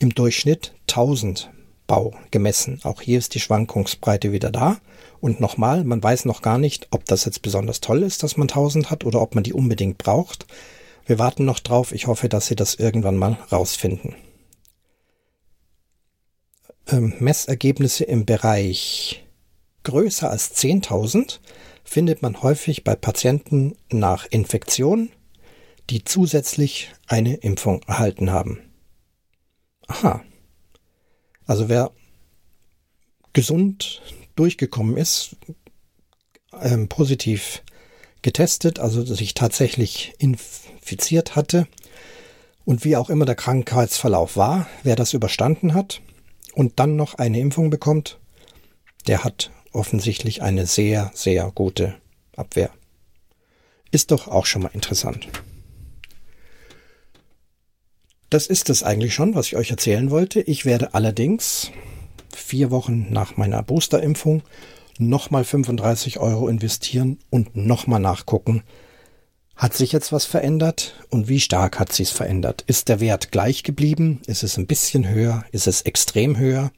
im 0.00 0.12
Durchschnitt 0.12 0.74
1000 0.88 1.50
Bau 1.86 2.14
gemessen. 2.30 2.80
Auch 2.82 3.00
hier 3.00 3.18
ist 3.18 3.34
die 3.34 3.40
Schwankungsbreite 3.40 4.32
wieder 4.32 4.50
da. 4.50 4.78
Und 5.20 5.40
nochmal, 5.40 5.84
man 5.84 6.02
weiß 6.02 6.24
noch 6.24 6.42
gar 6.42 6.58
nicht, 6.58 6.88
ob 6.90 7.04
das 7.04 7.24
jetzt 7.24 7.42
besonders 7.42 7.80
toll 7.80 8.02
ist, 8.02 8.22
dass 8.22 8.36
man 8.36 8.48
1000 8.48 8.90
hat 8.90 9.04
oder 9.04 9.22
ob 9.22 9.34
man 9.34 9.44
die 9.44 9.52
unbedingt 9.52 9.98
braucht. 9.98 10.46
Wir 11.06 11.18
warten 11.18 11.44
noch 11.44 11.60
drauf. 11.60 11.92
Ich 11.92 12.06
hoffe, 12.08 12.28
dass 12.28 12.46
Sie 12.46 12.56
das 12.56 12.74
irgendwann 12.74 13.16
mal 13.16 13.38
rausfinden. 13.52 14.16
Ähm, 16.88 17.14
Messergebnisse 17.20 18.04
im 18.04 18.26
Bereich 18.26 19.24
größer 19.84 20.28
als 20.28 20.56
10.000 20.56 21.38
findet 21.84 22.20
man 22.20 22.42
häufig 22.42 22.84
bei 22.84 22.94
Patienten 22.94 23.76
nach 23.90 24.26
Infektion, 24.30 25.10
die 25.90 26.04
zusätzlich 26.04 26.92
eine 27.06 27.34
Impfung 27.34 27.82
erhalten 27.82 28.30
haben. 28.30 28.60
Aha. 29.88 30.22
Also 31.46 31.68
wer 31.68 31.90
gesund 33.32 34.00
durchgekommen 34.36 34.96
ist, 34.96 35.36
ähm, 36.60 36.88
positiv 36.88 37.62
getestet, 38.22 38.78
also 38.78 39.04
sich 39.04 39.34
tatsächlich 39.34 40.14
infiziert 40.18 41.34
hatte 41.34 41.66
und 42.64 42.84
wie 42.84 42.96
auch 42.96 43.10
immer 43.10 43.24
der 43.24 43.34
Krankheitsverlauf 43.34 44.36
war, 44.36 44.68
wer 44.84 44.94
das 44.94 45.12
überstanden 45.12 45.74
hat 45.74 46.00
und 46.54 46.78
dann 46.78 46.96
noch 46.96 47.14
eine 47.14 47.40
Impfung 47.40 47.70
bekommt, 47.70 48.18
der 49.08 49.24
hat 49.24 49.50
offensichtlich 49.72 50.42
eine 50.42 50.66
sehr, 50.66 51.10
sehr 51.14 51.50
gute 51.52 51.96
Abwehr. 52.36 52.70
Ist 53.90 54.12
doch 54.12 54.28
auch 54.28 54.46
schon 54.46 54.62
mal 54.62 54.70
interessant. 54.72 55.28
Das 58.30 58.46
ist 58.46 58.70
es 58.70 58.84
eigentlich 58.84 59.12
schon, 59.12 59.34
was 59.34 59.48
ich 59.48 59.56
euch 59.56 59.72
erzählen 59.72 60.10
wollte. 60.12 60.40
Ich 60.40 60.64
werde 60.64 60.94
allerdings 60.94 61.72
vier 62.32 62.70
Wochen 62.70 63.08
nach 63.10 63.36
meiner 63.36 63.60
Boosterimpfung 63.64 64.42
nochmal 64.98 65.42
35 65.42 66.20
Euro 66.20 66.46
investieren 66.46 67.18
und 67.30 67.56
nochmal 67.56 67.98
nachgucken, 67.98 68.62
hat 69.56 69.74
sich 69.74 69.90
jetzt 69.90 70.12
was 70.12 70.26
verändert 70.26 70.94
und 71.10 71.28
wie 71.28 71.40
stark 71.40 71.80
hat 71.80 71.92
sich's 71.92 72.12
verändert? 72.12 72.62
Ist 72.66 72.88
der 72.88 73.00
Wert 73.00 73.32
gleich 73.32 73.64
geblieben? 73.64 74.22
Ist 74.26 74.44
es 74.44 74.56
ein 74.56 74.66
bisschen 74.68 75.08
höher? 75.08 75.44
Ist 75.50 75.66
es 75.66 75.82
extrem 75.82 76.38
höher? 76.38 76.70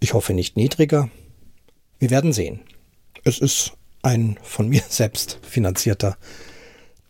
Ich 0.00 0.14
hoffe 0.14 0.34
nicht 0.34 0.56
niedriger. 0.56 1.08
Wir 2.00 2.10
werden 2.10 2.32
sehen. 2.32 2.60
Es 3.22 3.38
ist 3.38 3.72
ein 4.02 4.36
von 4.42 4.68
mir 4.68 4.82
selbst 4.88 5.38
finanzierter 5.42 6.18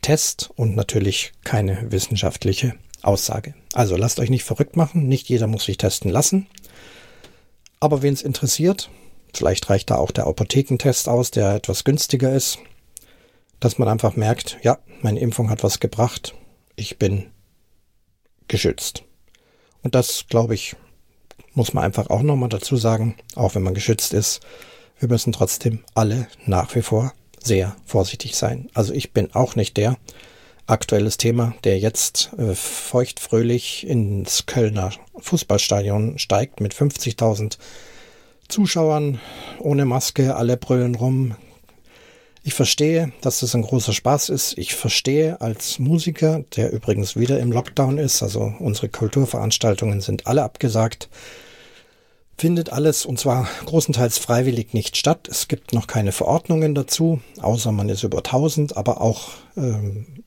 Test 0.02 0.50
und 0.56 0.76
natürlich 0.76 1.32
keine 1.42 1.90
wissenschaftliche 1.90 2.74
Aussage. 3.06 3.54
Also 3.72 3.96
lasst 3.96 4.20
euch 4.20 4.30
nicht 4.30 4.44
verrückt 4.44 4.76
machen, 4.76 5.08
nicht 5.08 5.28
jeder 5.28 5.46
muss 5.46 5.64
sich 5.64 5.78
testen 5.78 6.10
lassen. 6.10 6.46
Aber 7.80 8.02
wen 8.02 8.14
es 8.14 8.22
interessiert, 8.22 8.90
vielleicht 9.34 9.68
reicht 9.68 9.90
da 9.90 9.96
auch 9.96 10.10
der 10.10 10.26
Apothekentest 10.26 11.08
aus, 11.08 11.30
der 11.30 11.54
etwas 11.54 11.84
günstiger 11.84 12.32
ist, 12.32 12.58
dass 13.60 13.78
man 13.78 13.88
einfach 13.88 14.16
merkt, 14.16 14.58
ja, 14.62 14.78
meine 15.02 15.20
Impfung 15.20 15.50
hat 15.50 15.62
was 15.62 15.80
gebracht, 15.80 16.34
ich 16.76 16.98
bin 16.98 17.26
geschützt. 18.48 19.04
Und 19.82 19.94
das, 19.94 20.26
glaube 20.28 20.54
ich, 20.54 20.76
muss 21.52 21.72
man 21.72 21.84
einfach 21.84 22.10
auch 22.10 22.22
nochmal 22.22 22.48
dazu 22.48 22.76
sagen, 22.76 23.16
auch 23.34 23.54
wenn 23.54 23.62
man 23.62 23.74
geschützt 23.74 24.12
ist, 24.12 24.40
wir 24.98 25.08
müssen 25.08 25.32
trotzdem 25.32 25.84
alle 25.94 26.28
nach 26.46 26.74
wie 26.74 26.82
vor 26.82 27.12
sehr 27.42 27.76
vorsichtig 27.84 28.36
sein. 28.36 28.70
Also 28.74 28.92
ich 28.92 29.12
bin 29.12 29.34
auch 29.34 29.56
nicht 29.56 29.76
der, 29.76 29.96
aktuelles 30.66 31.18
Thema, 31.18 31.54
der 31.64 31.78
jetzt 31.78 32.30
äh, 32.38 32.54
feuchtfröhlich 32.54 33.86
ins 33.86 34.46
Kölner 34.46 34.90
Fußballstadion 35.18 36.18
steigt 36.18 36.60
mit 36.60 36.74
50.000 36.74 37.58
Zuschauern 38.48 39.20
ohne 39.58 39.84
Maske, 39.84 40.36
alle 40.36 40.56
brüllen 40.56 40.94
rum. 40.94 41.34
Ich 42.42 42.54
verstehe, 42.54 43.10
dass 43.22 43.40
das 43.40 43.54
ein 43.54 43.62
großer 43.62 43.94
Spaß 43.94 44.28
ist. 44.28 44.58
Ich 44.58 44.74
verstehe 44.74 45.40
als 45.40 45.78
Musiker, 45.78 46.44
der 46.56 46.72
übrigens 46.72 47.16
wieder 47.16 47.40
im 47.40 47.52
Lockdown 47.52 47.96
ist, 47.96 48.22
also 48.22 48.52
unsere 48.58 48.90
Kulturveranstaltungen 48.90 50.02
sind 50.02 50.26
alle 50.26 50.42
abgesagt, 50.42 51.08
findet 52.36 52.70
alles 52.70 53.06
und 53.06 53.18
zwar 53.18 53.48
großenteils 53.64 54.18
freiwillig 54.18 54.74
nicht 54.74 54.98
statt. 54.98 55.26
Es 55.30 55.48
gibt 55.48 55.72
noch 55.72 55.86
keine 55.86 56.12
Verordnungen 56.12 56.74
dazu, 56.74 57.20
außer 57.40 57.72
man 57.72 57.88
ist 57.88 58.02
über 58.02 58.18
1000, 58.18 58.76
aber 58.76 59.00
auch 59.00 59.30
ähm, 59.56 60.24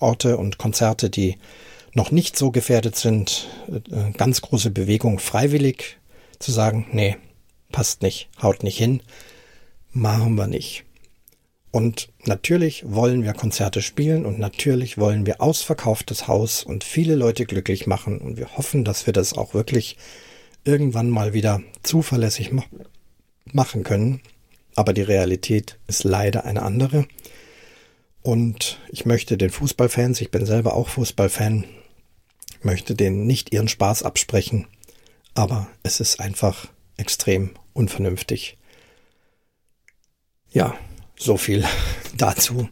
Orte 0.00 0.36
und 0.36 0.58
Konzerte, 0.58 1.10
die 1.10 1.36
noch 1.94 2.10
nicht 2.10 2.36
so 2.36 2.50
gefährdet 2.50 2.96
sind, 2.96 3.48
äh, 3.68 4.12
ganz 4.16 4.40
große 4.40 4.70
Bewegung 4.70 5.18
freiwillig 5.18 5.98
zu 6.38 6.52
sagen, 6.52 6.86
nee, 6.92 7.16
passt 7.72 8.02
nicht, 8.02 8.28
haut 8.40 8.62
nicht 8.62 8.78
hin, 8.78 9.02
machen 9.92 10.34
wir 10.36 10.46
nicht. 10.46 10.84
Und 11.72 12.08
natürlich 12.24 12.84
wollen 12.86 13.22
wir 13.22 13.32
Konzerte 13.32 13.80
spielen 13.80 14.26
und 14.26 14.38
natürlich 14.38 14.98
wollen 14.98 15.24
wir 15.24 15.40
ausverkauftes 15.40 16.26
Haus 16.26 16.64
und 16.64 16.82
viele 16.82 17.14
Leute 17.14 17.44
glücklich 17.44 17.86
machen 17.86 18.18
und 18.18 18.36
wir 18.36 18.56
hoffen, 18.56 18.84
dass 18.84 19.06
wir 19.06 19.12
das 19.12 19.34
auch 19.34 19.54
wirklich 19.54 19.96
irgendwann 20.64 21.10
mal 21.10 21.32
wieder 21.32 21.60
zuverlässig 21.82 22.50
machen 23.52 23.84
können. 23.84 24.20
Aber 24.74 24.92
die 24.92 25.02
Realität 25.02 25.78
ist 25.86 26.04
leider 26.04 26.44
eine 26.44 26.62
andere. 26.62 27.06
Und 28.22 28.78
ich 28.90 29.06
möchte 29.06 29.38
den 29.38 29.50
Fußballfans, 29.50 30.20
ich 30.20 30.30
bin 30.30 30.44
selber 30.44 30.74
auch 30.74 30.88
Fußballfan, 30.88 31.64
möchte 32.62 32.94
denen 32.94 33.26
nicht 33.26 33.52
ihren 33.52 33.68
Spaß 33.68 34.02
absprechen. 34.02 34.66
Aber 35.34 35.68
es 35.82 36.00
ist 36.00 36.20
einfach 36.20 36.68
extrem 36.96 37.50
unvernünftig. 37.72 38.58
Ja, 40.50 40.74
so 41.18 41.36
viel 41.36 41.64
dazu. 42.16 42.68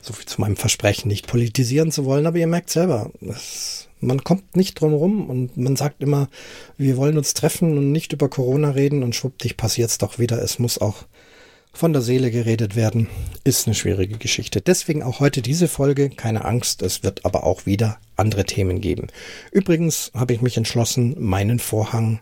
So 0.00 0.12
viel 0.12 0.26
zu 0.26 0.40
meinem 0.40 0.56
Versprechen, 0.56 1.08
nicht 1.08 1.26
politisieren 1.26 1.90
zu 1.90 2.04
wollen, 2.04 2.26
aber 2.26 2.38
ihr 2.38 2.46
merkt 2.46 2.70
selber, 2.70 3.10
das, 3.20 3.88
man 4.00 4.22
kommt 4.22 4.56
nicht 4.56 4.80
drum 4.80 4.94
rum 4.94 5.28
und 5.28 5.56
man 5.56 5.76
sagt 5.76 6.02
immer, 6.02 6.28
wir 6.78 6.96
wollen 6.96 7.18
uns 7.18 7.34
treffen 7.34 7.76
und 7.76 7.92
nicht 7.92 8.12
über 8.12 8.30
Corona 8.30 8.70
reden 8.70 9.02
und 9.02 9.16
schwuppdich 9.16 9.56
passiert's 9.56 9.98
doch 9.98 10.18
wieder. 10.18 10.40
Es 10.40 10.58
muss 10.58 10.78
auch 10.78 11.04
von 11.72 11.92
der 11.92 12.02
Seele 12.02 12.30
geredet 12.30 12.76
werden, 12.76 13.08
ist 13.44 13.66
eine 13.66 13.74
schwierige 13.74 14.18
Geschichte. 14.18 14.60
Deswegen 14.60 15.02
auch 15.02 15.20
heute 15.20 15.42
diese 15.42 15.68
Folge. 15.68 16.10
Keine 16.10 16.44
Angst, 16.44 16.82
es 16.82 17.02
wird 17.02 17.24
aber 17.24 17.44
auch 17.44 17.66
wieder 17.66 17.98
andere 18.16 18.44
Themen 18.44 18.80
geben. 18.80 19.08
Übrigens 19.52 20.10
habe 20.14 20.34
ich 20.34 20.40
mich 20.40 20.56
entschlossen, 20.56 21.14
meinen 21.18 21.58
Vorhang 21.58 22.20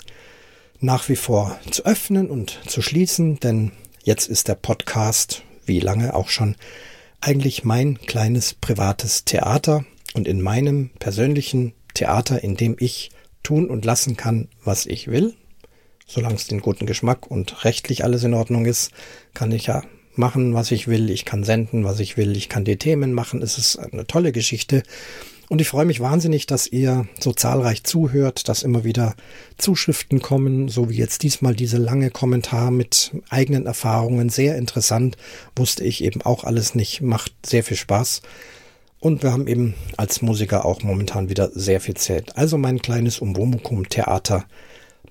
nach 0.81 1.09
wie 1.09 1.17
vor 1.17 1.59
zu 1.71 1.85
öffnen 1.85 2.29
und 2.29 2.61
zu 2.67 2.83
schließen, 2.83 3.41
denn 3.41 3.73
jetzt 4.05 4.29
ist 4.29 4.49
der 4.49 4.57
Podcast, 4.57 5.43
wie 5.65 5.81
lange 5.81 6.15
auch 6.15 6.29
schon, 6.29 6.57
eigentlich 7.21 7.65
mein 7.65 7.99
kleines 7.99 8.55
privates 8.55 9.25
Theater 9.25 9.85
und 10.15 10.29
in 10.29 10.43
meinem 10.43 10.91
persönlichen 10.99 11.73
Theater, 11.95 12.45
in 12.45 12.57
dem 12.57 12.77
ich 12.79 13.11
tun 13.43 13.69
und 13.71 13.85
lassen 13.85 14.17
kann, 14.17 14.49
was 14.65 14.87
ich 14.87 15.09
will, 15.09 15.35
solange 16.07 16.37
es 16.37 16.47
den 16.47 16.61
guten 16.61 16.87
Geschmack 16.87 17.31
und 17.31 17.65
rechtlich 17.65 18.05
alles 18.05 18.25
in 18.25 18.35
Ordnung 18.35 18.65
ist, 18.65 18.93
kann 19.35 19.53
ich 19.53 19.67
ja 19.67 19.83
machen, 20.15 20.55
was 20.55 20.71
ich 20.71 20.89
will, 20.89 21.11
ich 21.11 21.25
kann 21.25 21.45
senden, 21.45 21.85
was 21.85 22.01
ich 22.01 22.17
will, 22.17 22.37
ich 22.37 22.49
kann 22.49 22.65
die 22.65 22.77
Themen 22.77 23.13
machen, 23.13 23.43
es 23.43 23.59
ist 23.59 23.77
eine 23.77 24.07
tolle 24.07 24.33
Geschichte. 24.33 24.83
Und 25.49 25.61
ich 25.61 25.69
freue 25.69 25.85
mich 25.85 26.01
wahnsinnig, 26.01 26.47
dass 26.47 26.67
ihr 26.67 27.07
so 27.21 27.33
zahlreich 27.33 27.85
zuhört, 27.85 28.49
dass 28.49 28.65
immer 28.65 28.83
wieder 28.83 29.15
Zuschriften 29.59 30.21
kommen, 30.21 30.69
so 30.69 30.91
wie 30.91 30.97
jetzt 30.97 31.23
diesmal 31.23 31.55
diese 31.55 31.77
lange 31.77 32.11
Kommentar 32.11 32.73
mit 32.73 33.13
eigenen 33.29 33.67
Erfahrungen. 33.67 34.29
Sehr 34.29 34.57
interessant, 34.57 35.17
wusste 35.55 35.85
ich 35.85 36.03
eben 36.03 36.23
auch 36.23 36.43
alles 36.43 36.75
nicht, 36.75 37.01
macht 37.01 37.33
sehr 37.45 37.63
viel 37.63 37.77
Spaß. 37.77 38.23
Und 38.99 39.23
wir 39.23 39.31
haben 39.31 39.47
eben 39.47 39.75
als 39.97 40.21
Musiker 40.21 40.65
auch 40.65 40.83
momentan 40.83 41.29
wieder 41.29 41.51
sehr 41.55 41.81
viel 41.81 41.95
Zeit. 41.95 42.37
Also 42.37 42.59
mein 42.59 42.83
kleines 42.83 43.21
Umwomukum 43.21 43.89
Theater 43.89 44.47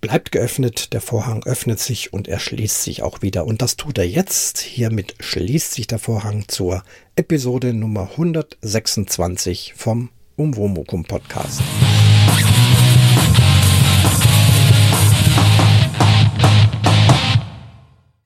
bleibt 0.02 0.32
geöffnet, 0.32 0.94
der 0.94 1.02
Vorhang 1.02 1.44
öffnet 1.46 1.80
sich 1.80 2.14
und 2.14 2.28
er 2.28 2.40
schließt 2.40 2.84
sich 2.84 3.04
auch 3.04 3.22
wieder. 3.22 3.46
Und 3.46 3.62
das 3.62 3.78
tut 3.78 3.98
er 3.98 4.08
jetzt. 4.08 4.60
Hiermit 4.60 5.16
schließt 5.20 5.74
sich 5.74 5.88
der 5.88 6.00
Vorhang 6.00 6.46
zur 6.48 6.84
Episode 7.16 7.74
Nummer 7.74 8.10
126 8.12 9.74
vom 9.76 10.10
Umwomukum 10.36 11.06
Podcast. 11.06 11.62